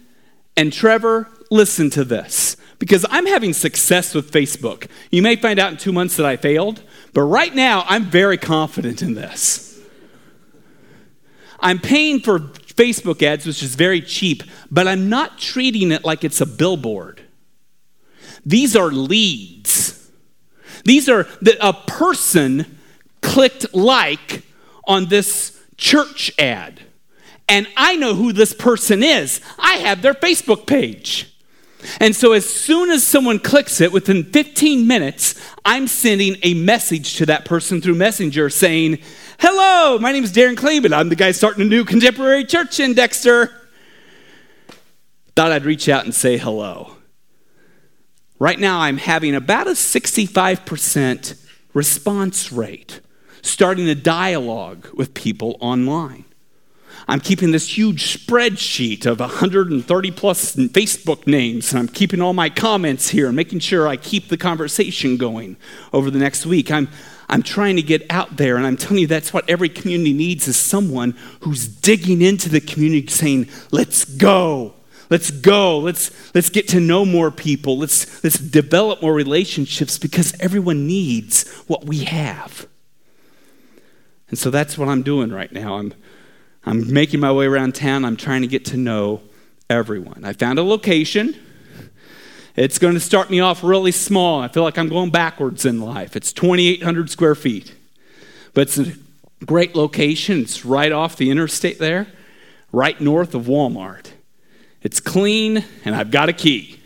and 0.55 0.71
Trevor 0.71 1.27
listen 1.49 1.89
to 1.89 2.03
this 2.03 2.55
because 2.77 3.05
I'm 3.09 3.25
having 3.25 3.53
success 3.53 4.13
with 4.13 4.31
Facebook. 4.31 4.87
You 5.11 5.21
may 5.21 5.35
find 5.35 5.59
out 5.59 5.71
in 5.71 5.77
two 5.77 5.91
months 5.91 6.15
that 6.17 6.25
I 6.25 6.37
failed, 6.37 6.81
but 7.13 7.23
right 7.23 7.53
now 7.53 7.83
I'm 7.87 8.05
very 8.05 8.37
confident 8.37 9.01
in 9.01 9.13
this. 9.13 9.79
I'm 11.59 11.79
paying 11.79 12.19
for 12.19 12.39
Facebook 12.39 13.21
ads, 13.21 13.45
which 13.45 13.61
is 13.61 13.75
very 13.75 14.01
cheap, 14.01 14.43
but 14.71 14.87
I'm 14.87 15.09
not 15.09 15.37
treating 15.37 15.91
it 15.91 16.03
like 16.03 16.23
it's 16.23 16.41
a 16.41 16.45
billboard. 16.45 17.21
These 18.45 18.75
are 18.75 18.89
leads. 18.89 20.09
These 20.83 21.07
are 21.07 21.27
the, 21.41 21.57
a 21.65 21.73
person 21.73 22.79
clicked 23.21 23.73
like 23.73 24.43
on 24.85 25.07
this 25.07 25.59
church 25.77 26.31
ad. 26.39 26.81
And 27.47 27.67
I 27.75 27.95
know 27.97 28.15
who 28.15 28.33
this 28.33 28.53
person 28.53 29.03
is. 29.03 29.41
I 29.59 29.73
have 29.73 30.01
their 30.01 30.13
Facebook 30.13 30.65
page. 30.65 31.30
And 31.99 32.15
so, 32.15 32.33
as 32.33 32.47
soon 32.47 32.89
as 32.89 33.05
someone 33.05 33.39
clicks 33.39 33.81
it, 33.81 33.91
within 33.91 34.23
15 34.23 34.87
minutes, 34.87 35.35
I'm 35.65 35.87
sending 35.87 36.37
a 36.43 36.53
message 36.53 37.15
to 37.15 37.25
that 37.27 37.45
person 37.45 37.81
through 37.81 37.95
Messenger 37.95 38.49
saying, 38.49 38.99
Hello, 39.39 39.97
my 39.99 40.11
name 40.11 40.23
is 40.23 40.31
Darren 40.31 40.57
Cleveland. 40.57 40.93
I'm 40.93 41.09
the 41.09 41.15
guy 41.15 41.31
starting 41.31 41.63
a 41.63 41.67
new 41.67 41.83
contemporary 41.83 42.45
church 42.45 42.79
in 42.79 42.93
Dexter. 42.93 43.49
Thought 45.35 45.51
I'd 45.51 45.65
reach 45.65 45.89
out 45.89 46.03
and 46.03 46.13
say 46.13 46.37
hello. 46.37 46.97
Right 48.37 48.59
now, 48.59 48.81
I'm 48.81 48.97
having 48.97 49.35
about 49.35 49.67
a 49.67 49.71
65% 49.71 51.47
response 51.73 52.51
rate, 52.51 53.01
starting 53.41 53.87
a 53.87 53.95
dialogue 53.95 54.87
with 54.93 55.13
people 55.13 55.57
online. 55.59 56.25
I'm 57.11 57.19
keeping 57.19 57.51
this 57.51 57.67
huge 57.67 58.17
spreadsheet 58.17 59.05
of 59.05 59.19
130 59.19 60.11
plus 60.11 60.55
Facebook 60.55 61.27
names, 61.27 61.73
and 61.73 61.79
I'm 61.79 61.89
keeping 61.89 62.21
all 62.21 62.31
my 62.31 62.49
comments 62.49 63.09
here 63.09 63.27
and 63.27 63.35
making 63.35 63.59
sure 63.59 63.85
I 63.85 63.97
keep 63.97 64.29
the 64.29 64.37
conversation 64.37 65.17
going 65.17 65.57
over 65.91 66.09
the 66.09 66.19
next 66.19 66.45
week. 66.45 66.71
I'm, 66.71 66.87
I'm 67.27 67.43
trying 67.43 67.75
to 67.75 67.81
get 67.81 68.05
out 68.09 68.37
there, 68.37 68.55
and 68.55 68.65
I'm 68.65 68.77
telling 68.77 68.99
you 68.99 69.07
that's 69.07 69.33
what 69.33 69.43
every 69.49 69.67
community 69.67 70.13
needs 70.13 70.47
is 70.47 70.55
someone 70.55 71.17
who's 71.41 71.67
digging 71.67 72.21
into 72.21 72.47
the 72.47 72.61
community 72.61 73.07
saying, 73.07 73.49
let's 73.71 74.05
go. 74.05 74.75
Let's 75.09 75.31
go. 75.31 75.79
Let's, 75.79 76.11
let's 76.33 76.49
get 76.49 76.69
to 76.69 76.79
know 76.79 77.03
more 77.03 77.29
people. 77.29 77.77
Let's, 77.77 78.23
let's 78.23 78.39
develop 78.39 79.01
more 79.01 79.13
relationships 79.13 79.97
because 79.97 80.33
everyone 80.39 80.87
needs 80.87 81.51
what 81.67 81.83
we 81.83 82.05
have. 82.05 82.67
And 84.29 84.39
so 84.39 84.49
that's 84.49 84.77
what 84.77 84.87
I'm 84.87 85.01
doing 85.01 85.29
right 85.29 85.51
now. 85.51 85.75
I'm 85.75 85.93
I'm 86.63 86.91
making 86.91 87.19
my 87.19 87.31
way 87.31 87.45
around 87.45 87.75
town. 87.75 88.05
I'm 88.05 88.17
trying 88.17 88.41
to 88.41 88.47
get 88.47 88.65
to 88.65 88.77
know 88.77 89.21
everyone. 89.69 90.23
I 90.23 90.33
found 90.33 90.59
a 90.59 90.63
location. 90.63 91.35
It's 92.55 92.77
going 92.77 92.93
to 92.93 92.99
start 92.99 93.29
me 93.29 93.39
off 93.39 93.63
really 93.63 93.91
small. 93.91 94.41
I 94.41 94.47
feel 94.47 94.63
like 94.63 94.77
I'm 94.77 94.89
going 94.89 95.09
backwards 95.09 95.65
in 95.65 95.79
life. 95.79 96.15
It's 96.15 96.33
2,800 96.33 97.09
square 97.09 97.35
feet, 97.35 97.73
but 98.53 98.61
it's 98.61 98.77
a 98.77 98.93
great 99.45 99.75
location. 99.75 100.41
It's 100.41 100.65
right 100.65 100.91
off 100.91 101.15
the 101.15 101.31
interstate 101.31 101.79
there, 101.79 102.07
right 102.71 102.99
north 102.99 103.33
of 103.33 103.45
Walmart. 103.45 104.07
It's 104.83 104.99
clean, 104.99 105.63
and 105.85 105.95
I've 105.95 106.11
got 106.11 106.27
a 106.27 106.33
key. 106.33 106.79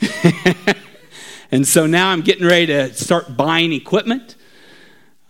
and 1.50 1.66
so 1.66 1.86
now 1.86 2.08
I'm 2.08 2.22
getting 2.22 2.46
ready 2.46 2.66
to 2.66 2.94
start 2.94 3.36
buying 3.36 3.72
equipment. 3.72 4.36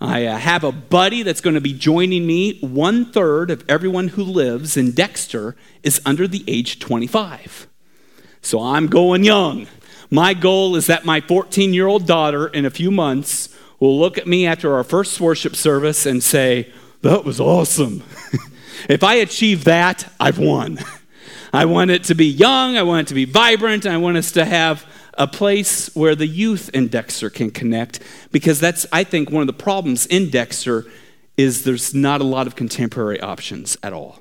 I 0.03 0.27
uh, 0.27 0.37
have 0.37 0.65
a 0.65 0.73
buddy 0.73 1.23
that's 1.23 1.41
going 1.41 1.55
to 1.55 1.61
be 1.61 1.73
joining 1.73 2.27
me. 2.27 2.59
One 2.59 3.13
third 3.13 3.53
of 3.53 3.65
everyone 3.69 4.09
who 4.09 4.25
lives 4.25 4.77
in 4.77 4.91
Dexter 4.91 5.55
is 5.85 6.03
under 6.05 6.27
the 6.27 6.43
age 6.49 6.81
25. 6.81 7.69
So 8.41 8.61
I'm 8.61 8.89
going 8.89 9.23
young. 9.23 9.69
My 10.11 10.35
goal 10.35 10.75
is 10.75 10.89
that 10.89 11.05
my 11.05 11.21
14 11.21 11.73
year 11.73 11.87
old 11.87 12.05
daughter, 12.05 12.49
in 12.49 12.65
a 12.65 12.71
few 12.71 12.91
months, 12.91 13.57
will 13.79 13.97
look 13.97 14.19
at 14.19 14.27
me 14.27 14.45
after 14.45 14.75
our 14.75 14.83
first 14.83 15.21
worship 15.21 15.55
service 15.55 16.05
and 16.05 16.21
say, 16.21 16.73
That 17.03 17.25
was 17.25 17.39
awesome. 17.39 18.03
if 18.89 19.05
I 19.05 19.15
achieve 19.15 19.63
that, 19.65 20.13
I've 20.19 20.41
won. 20.41 20.81
I 21.53 21.67
want 21.67 21.93
it 21.93 22.03
to 22.05 22.17
be 22.17 22.27
young, 22.27 22.77
I 22.77 22.83
want 22.83 23.07
it 23.07 23.09
to 23.11 23.15
be 23.15 23.25
vibrant, 23.25 23.87
I 23.87 23.99
want 23.99 24.17
us 24.17 24.33
to 24.33 24.45
have 24.45 24.85
a 25.15 25.27
place 25.27 25.95
where 25.95 26.15
the 26.15 26.27
youth 26.27 26.71
in 26.75 26.89
Dexter 26.89 27.31
can 27.31 27.51
connect 27.51 28.01
because 28.31 28.61
that's 28.61 28.87
I 28.93 29.05
think 29.05 29.31
one 29.31 29.43
of 29.43 29.47
the 29.47 29.53
problems 29.53 30.07
in 30.07 30.31
Dexter 30.31 30.87
is 31.37 31.65
there's 31.65 31.95
not 31.95 32.21
a 32.21 32.25
lot 32.25 32.47
of 32.47 32.57
contemporary 32.57 33.21
options 33.21 33.77
at 33.83 33.93
all. 33.93 34.21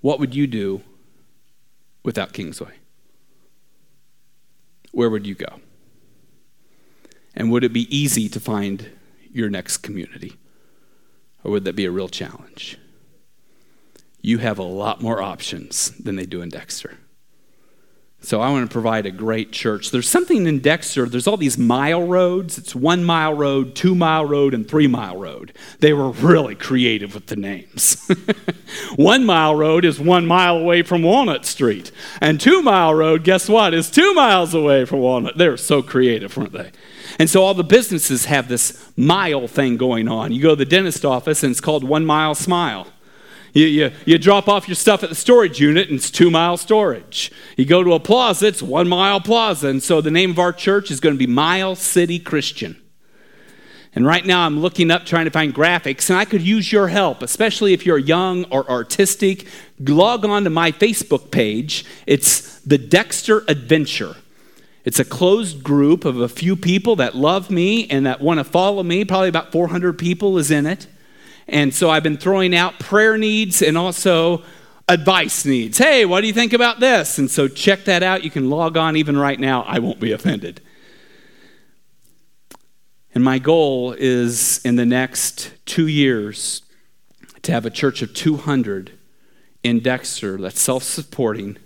What 0.00 0.20
would 0.20 0.34
you 0.34 0.46
do 0.46 0.82
without 2.02 2.32
Kingsway? 2.32 2.74
Where 4.92 5.10
would 5.10 5.26
you 5.26 5.34
go? 5.34 5.60
And 7.34 7.50
would 7.50 7.64
it 7.64 7.72
be 7.72 7.94
easy 7.94 8.28
to 8.30 8.40
find 8.40 8.90
your 9.32 9.50
next 9.50 9.78
community? 9.78 10.34
Or 11.44 11.52
would 11.52 11.64
that 11.64 11.76
be 11.76 11.84
a 11.84 11.90
real 11.90 12.08
challenge? 12.08 12.78
You 14.20 14.38
have 14.38 14.58
a 14.58 14.64
lot 14.64 15.00
more 15.00 15.22
options 15.22 15.90
than 15.90 16.16
they 16.16 16.26
do 16.26 16.42
in 16.42 16.48
Dexter. 16.48 16.98
So 18.20 18.40
I 18.40 18.50
want 18.50 18.68
to 18.68 18.72
provide 18.72 19.06
a 19.06 19.12
great 19.12 19.52
church. 19.52 19.92
There's 19.92 20.08
something 20.08 20.46
in 20.46 20.58
Dexter, 20.58 21.06
there's 21.06 21.28
all 21.28 21.36
these 21.36 21.56
mile 21.56 22.02
roads. 22.02 22.58
It's 22.58 22.74
one 22.74 23.04
mile 23.04 23.32
road, 23.32 23.76
two 23.76 23.94
mile 23.94 24.24
road, 24.24 24.54
and 24.54 24.68
three 24.68 24.88
mile 24.88 25.16
road. 25.16 25.52
They 25.78 25.92
were 25.92 26.10
really 26.10 26.56
creative 26.56 27.14
with 27.14 27.26
the 27.26 27.36
names. 27.36 28.10
one 28.96 29.24
mile 29.24 29.54
road 29.54 29.84
is 29.84 30.00
one 30.00 30.26
mile 30.26 30.56
away 30.56 30.82
from 30.82 31.02
Walnut 31.02 31.46
Street. 31.46 31.92
And 32.20 32.40
two 32.40 32.60
mile 32.60 32.92
road, 32.92 33.22
guess 33.22 33.48
what, 33.48 33.72
is 33.72 33.88
two 33.88 34.12
miles 34.14 34.52
away 34.52 34.84
from 34.84 34.98
Walnut. 34.98 35.38
They're 35.38 35.56
so 35.56 35.80
creative, 35.80 36.36
weren't 36.36 36.52
they? 36.52 36.72
And 37.20 37.30
so 37.30 37.42
all 37.42 37.54
the 37.54 37.64
businesses 37.64 38.24
have 38.24 38.48
this 38.48 38.92
mile 38.96 39.46
thing 39.46 39.76
going 39.76 40.08
on. 40.08 40.32
You 40.32 40.42
go 40.42 40.50
to 40.50 40.56
the 40.56 40.64
dentist 40.64 41.04
office 41.04 41.44
and 41.44 41.52
it's 41.52 41.60
called 41.60 41.84
one 41.84 42.04
mile 42.04 42.34
smile. 42.34 42.88
You, 43.52 43.66
you, 43.66 43.90
you 44.04 44.18
drop 44.18 44.48
off 44.48 44.68
your 44.68 44.74
stuff 44.74 45.02
at 45.02 45.08
the 45.08 45.14
storage 45.14 45.60
unit 45.60 45.88
and 45.88 45.98
it's 45.98 46.10
two 46.10 46.30
mile 46.30 46.56
storage. 46.56 47.32
You 47.56 47.64
go 47.64 47.82
to 47.82 47.94
a 47.94 48.00
plaza, 48.00 48.46
it's 48.46 48.62
one 48.62 48.88
mile 48.88 49.20
plaza. 49.20 49.68
And 49.68 49.82
so 49.82 50.00
the 50.00 50.10
name 50.10 50.30
of 50.30 50.38
our 50.38 50.52
church 50.52 50.90
is 50.90 51.00
going 51.00 51.14
to 51.14 51.18
be 51.18 51.26
Mile 51.26 51.74
City 51.74 52.18
Christian. 52.18 52.80
And 53.94 54.06
right 54.06 54.24
now 54.24 54.46
I'm 54.46 54.60
looking 54.60 54.90
up 54.90 55.06
trying 55.06 55.24
to 55.24 55.30
find 55.30 55.54
graphics, 55.54 56.10
and 56.10 56.18
I 56.18 56.24
could 56.24 56.42
use 56.42 56.70
your 56.70 56.88
help, 56.88 57.22
especially 57.22 57.72
if 57.72 57.86
you're 57.86 57.98
young 57.98 58.44
or 58.44 58.68
artistic. 58.70 59.46
Log 59.80 60.24
on 60.24 60.44
to 60.44 60.50
my 60.50 60.70
Facebook 60.70 61.30
page. 61.30 61.84
It's 62.06 62.60
the 62.60 62.78
Dexter 62.78 63.44
Adventure. 63.48 64.14
It's 64.84 65.00
a 65.00 65.04
closed 65.04 65.64
group 65.64 66.04
of 66.04 66.20
a 66.20 66.28
few 66.28 66.54
people 66.54 66.96
that 66.96 67.16
love 67.16 67.50
me 67.50 67.88
and 67.88 68.06
that 68.06 68.20
want 68.20 68.38
to 68.38 68.44
follow 68.44 68.82
me. 68.82 69.04
Probably 69.04 69.28
about 69.28 69.52
400 69.52 69.98
people 69.98 70.38
is 70.38 70.50
in 70.50 70.66
it. 70.66 70.86
And 71.48 71.74
so 71.74 71.88
I've 71.88 72.02
been 72.02 72.18
throwing 72.18 72.54
out 72.54 72.78
prayer 72.78 73.16
needs 73.16 73.62
and 73.62 73.78
also 73.78 74.42
advice 74.88 75.44
needs. 75.44 75.78
Hey, 75.78 76.04
what 76.04 76.20
do 76.20 76.26
you 76.26 76.32
think 76.32 76.52
about 76.52 76.80
this? 76.80 77.18
And 77.18 77.30
so 77.30 77.48
check 77.48 77.84
that 77.84 78.02
out. 78.02 78.24
You 78.24 78.30
can 78.30 78.50
log 78.50 78.76
on 78.76 78.96
even 78.96 79.16
right 79.16 79.38
now. 79.38 79.62
I 79.62 79.78
won't 79.78 80.00
be 80.00 80.12
offended. 80.12 80.60
And 83.14 83.24
my 83.24 83.38
goal 83.38 83.94
is 83.98 84.64
in 84.64 84.76
the 84.76 84.86
next 84.86 85.52
two 85.64 85.86
years 85.86 86.62
to 87.42 87.52
have 87.52 87.64
a 87.64 87.70
church 87.70 88.02
of 88.02 88.14
200 88.14 88.92
in 89.62 89.80
Dexter 89.80 90.36
that's 90.36 90.60
self 90.60 90.82
supporting 90.82 91.56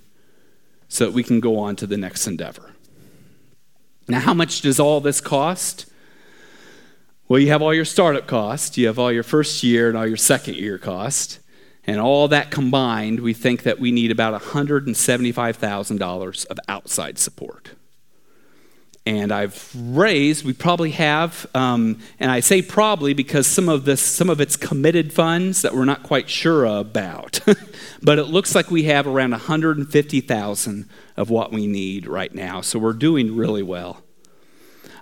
so 0.88 1.06
that 1.06 1.12
we 1.12 1.22
can 1.22 1.40
go 1.40 1.58
on 1.58 1.74
to 1.76 1.86
the 1.86 1.96
next 1.96 2.26
endeavor. 2.26 2.72
Now, 4.08 4.20
how 4.20 4.34
much 4.34 4.60
does 4.60 4.78
all 4.78 5.00
this 5.00 5.20
cost? 5.20 5.86
Well, 7.32 7.40
you 7.40 7.48
have 7.48 7.62
all 7.62 7.72
your 7.72 7.86
startup 7.86 8.26
cost, 8.26 8.76
you 8.76 8.88
have 8.88 8.98
all 8.98 9.10
your 9.10 9.22
first 9.22 9.62
year 9.62 9.88
and 9.88 9.96
all 9.96 10.06
your 10.06 10.18
second 10.18 10.56
year 10.56 10.76
cost, 10.76 11.38
and 11.86 11.98
all 11.98 12.28
that 12.28 12.50
combined, 12.50 13.20
we 13.20 13.32
think 13.32 13.62
that 13.62 13.80
we 13.80 13.90
need 13.90 14.10
about 14.10 14.38
$175,000 14.38 16.46
of 16.48 16.58
outside 16.68 17.16
support. 17.16 17.70
And 19.06 19.32
I've 19.32 19.74
raised, 19.74 20.44
we 20.44 20.52
probably 20.52 20.90
have, 20.90 21.46
um, 21.54 22.00
and 22.20 22.30
I 22.30 22.40
say 22.40 22.60
probably 22.60 23.14
because 23.14 23.46
some 23.46 23.70
of 23.70 23.86
this, 23.86 24.02
some 24.02 24.28
of 24.28 24.38
it's 24.38 24.58
committed 24.58 25.14
funds 25.14 25.62
that 25.62 25.74
we're 25.74 25.86
not 25.86 26.02
quite 26.02 26.28
sure 26.28 26.66
about. 26.66 27.40
but 28.02 28.18
it 28.18 28.24
looks 28.24 28.54
like 28.54 28.70
we 28.70 28.82
have 28.82 29.06
around 29.06 29.30
150,000 29.30 30.88
of 31.16 31.30
what 31.30 31.50
we 31.50 31.66
need 31.66 32.06
right 32.06 32.34
now. 32.34 32.60
So 32.60 32.78
we're 32.78 32.92
doing 32.92 33.34
really 33.34 33.62
well. 33.62 34.01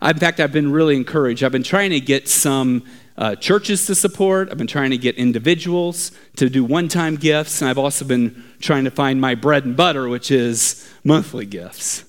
In 0.02 0.16
fact, 0.16 0.40
I've 0.40 0.52
been 0.52 0.72
really 0.72 0.96
encouraged. 0.96 1.44
I've 1.44 1.52
been 1.52 1.62
trying 1.62 1.90
to 1.90 2.00
get 2.00 2.26
some 2.28 2.84
uh, 3.18 3.34
churches 3.36 3.86
to 3.86 3.94
support. 3.94 4.50
I've 4.50 4.56
been 4.56 4.66
trying 4.66 4.90
to 4.90 4.98
get 4.98 5.16
individuals 5.16 6.12
to 6.36 6.48
do 6.48 6.64
one 6.64 6.88
time 6.88 7.16
gifts. 7.16 7.60
And 7.60 7.68
I've 7.68 7.78
also 7.78 8.06
been 8.06 8.42
trying 8.60 8.84
to 8.84 8.90
find 8.90 9.20
my 9.20 9.34
bread 9.34 9.66
and 9.66 9.76
butter, 9.76 10.08
which 10.08 10.30
is 10.30 10.90
monthly 11.04 11.44
gifts. 11.44 12.04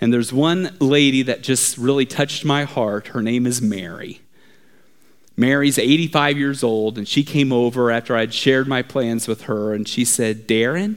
And 0.00 0.12
there's 0.12 0.32
one 0.32 0.74
lady 0.80 1.22
that 1.22 1.42
just 1.42 1.76
really 1.76 2.06
touched 2.06 2.42
my 2.44 2.64
heart. 2.64 3.08
Her 3.08 3.20
name 3.20 3.46
is 3.46 3.60
Mary. 3.60 4.22
Mary's 5.36 5.78
85 5.78 6.38
years 6.38 6.62
old, 6.64 6.98
and 6.98 7.06
she 7.06 7.22
came 7.22 7.52
over 7.52 7.90
after 7.90 8.16
I'd 8.16 8.34
shared 8.34 8.66
my 8.66 8.82
plans 8.82 9.28
with 9.28 9.42
her, 9.42 9.72
and 9.72 9.88
she 9.88 10.04
said, 10.04 10.46
Darren, 10.46 10.96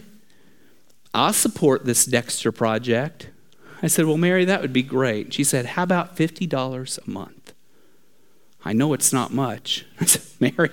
I'll 1.13 1.33
support 1.33 1.85
this 1.85 2.05
Dexter 2.05 2.51
project. 2.51 3.29
I 3.83 3.87
said, 3.87 4.05
Well, 4.05 4.17
Mary, 4.17 4.45
that 4.45 4.61
would 4.61 4.73
be 4.73 4.81
great. 4.81 5.33
She 5.33 5.43
said, 5.43 5.67
How 5.67 5.83
about 5.83 6.15
$50 6.15 6.97
a 7.05 7.09
month? 7.09 7.53
I 8.63 8.71
know 8.71 8.93
it's 8.93 9.11
not 9.11 9.33
much. 9.33 9.85
I 9.99 10.05
said, 10.05 10.23
Mary, 10.39 10.71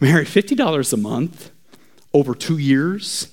Mary, 0.00 0.24
$50 0.24 0.92
a 0.92 0.96
month 0.96 1.50
over 2.14 2.34
two 2.34 2.56
years? 2.56 3.30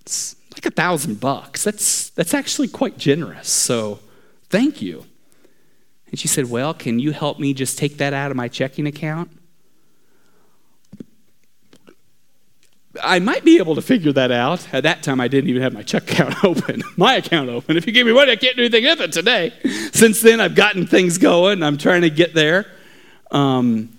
It's 0.00 0.34
like 0.52 0.66
a 0.66 0.70
thousand 0.70 1.20
bucks. 1.20 1.62
That's, 1.62 2.10
that's 2.10 2.34
actually 2.34 2.66
quite 2.68 2.98
generous. 2.98 3.48
So 3.48 4.00
thank 4.50 4.82
you. 4.82 5.06
And 6.10 6.18
she 6.18 6.26
said, 6.26 6.50
Well, 6.50 6.74
can 6.74 6.98
you 6.98 7.12
help 7.12 7.38
me 7.38 7.54
just 7.54 7.78
take 7.78 7.98
that 7.98 8.12
out 8.12 8.32
of 8.32 8.36
my 8.36 8.48
checking 8.48 8.88
account? 8.88 9.30
I 13.00 13.20
might 13.20 13.44
be 13.44 13.58
able 13.58 13.74
to 13.74 13.82
figure 13.82 14.12
that 14.12 14.30
out. 14.30 14.72
At 14.74 14.82
that 14.82 15.02
time, 15.02 15.20
I 15.20 15.28
didn't 15.28 15.48
even 15.48 15.62
have 15.62 15.72
my 15.72 15.82
check 15.82 16.10
account 16.10 16.44
open, 16.44 16.82
my 16.96 17.14
account 17.16 17.48
open. 17.48 17.76
If 17.76 17.86
you 17.86 17.92
give 17.92 18.06
me 18.06 18.12
money, 18.12 18.32
I 18.32 18.36
can't 18.36 18.56
do 18.56 18.62
anything 18.62 18.84
with 18.84 19.00
it 19.00 19.12
today. 19.12 19.52
Since 19.92 20.20
then, 20.20 20.40
I've 20.40 20.54
gotten 20.54 20.86
things 20.86 21.18
going. 21.18 21.62
I'm 21.62 21.78
trying 21.78 22.02
to 22.02 22.10
get 22.10 22.34
there. 22.34 22.66
Um, 23.30 23.98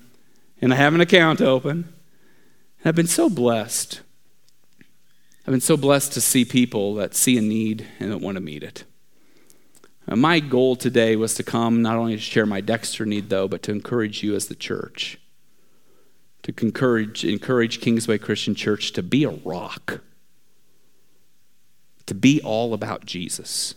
and 0.62 0.72
I 0.72 0.76
have 0.76 0.94
an 0.94 1.02
account 1.02 1.42
open. 1.42 1.72
And 1.72 2.86
I've 2.86 2.96
been 2.96 3.08
so 3.08 3.30
blessed. 3.30 4.02
I've 5.46 5.52
been 5.52 5.62
so 5.62 5.76
blessed 5.76 6.14
to 6.14 6.22
see 6.22 6.46
people 6.46 6.96
that 6.96 7.16
see 7.16 7.38
a 7.38 7.42
need 7.42 7.88
and 8.00 8.12
don't 8.12 8.22
want 8.22 8.36
to 8.36 8.42
meet 8.42 8.64
it. 8.64 8.84
Uh, 10.08 10.16
my 10.16 10.40
goal 10.40 10.76
today 10.76 11.16
was 11.16 11.34
to 11.36 11.44
come 11.44 11.82
not 11.82 11.98
only 11.98 12.16
to 12.16 12.22
share 12.22 12.46
my 12.46 12.62
Dexter 12.62 13.06
need, 13.06 13.30
though, 13.30 13.48
but 13.48 13.64
to 13.64 13.72
encourage 13.72 14.22
you 14.22 14.36
as 14.36 14.48
the 14.48 14.56
church 14.56 15.18
to 16.44 16.54
encourage, 16.62 17.26
encourage 17.26 17.82
Kingsway 17.82 18.18
Christian 18.18 18.54
Church 18.54 18.92
to 18.94 19.04
be 19.04 19.24
a 19.24 19.30
rock, 19.30 20.02
to 22.06 22.14
be 22.14 22.42
all 22.42 22.74
about 22.74 23.06
Jesus, 23.06 23.76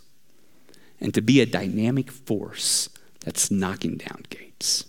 and 1.00 1.14
to 1.14 1.22
be 1.22 1.40
a 1.40 1.46
dynamic 1.46 2.10
force 2.10 2.88
that's 3.20 3.50
knocking 3.50 3.96
down 3.96 4.24
gates. 4.30 4.84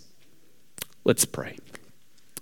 Let's 1.04 1.24
pray. 1.24 1.56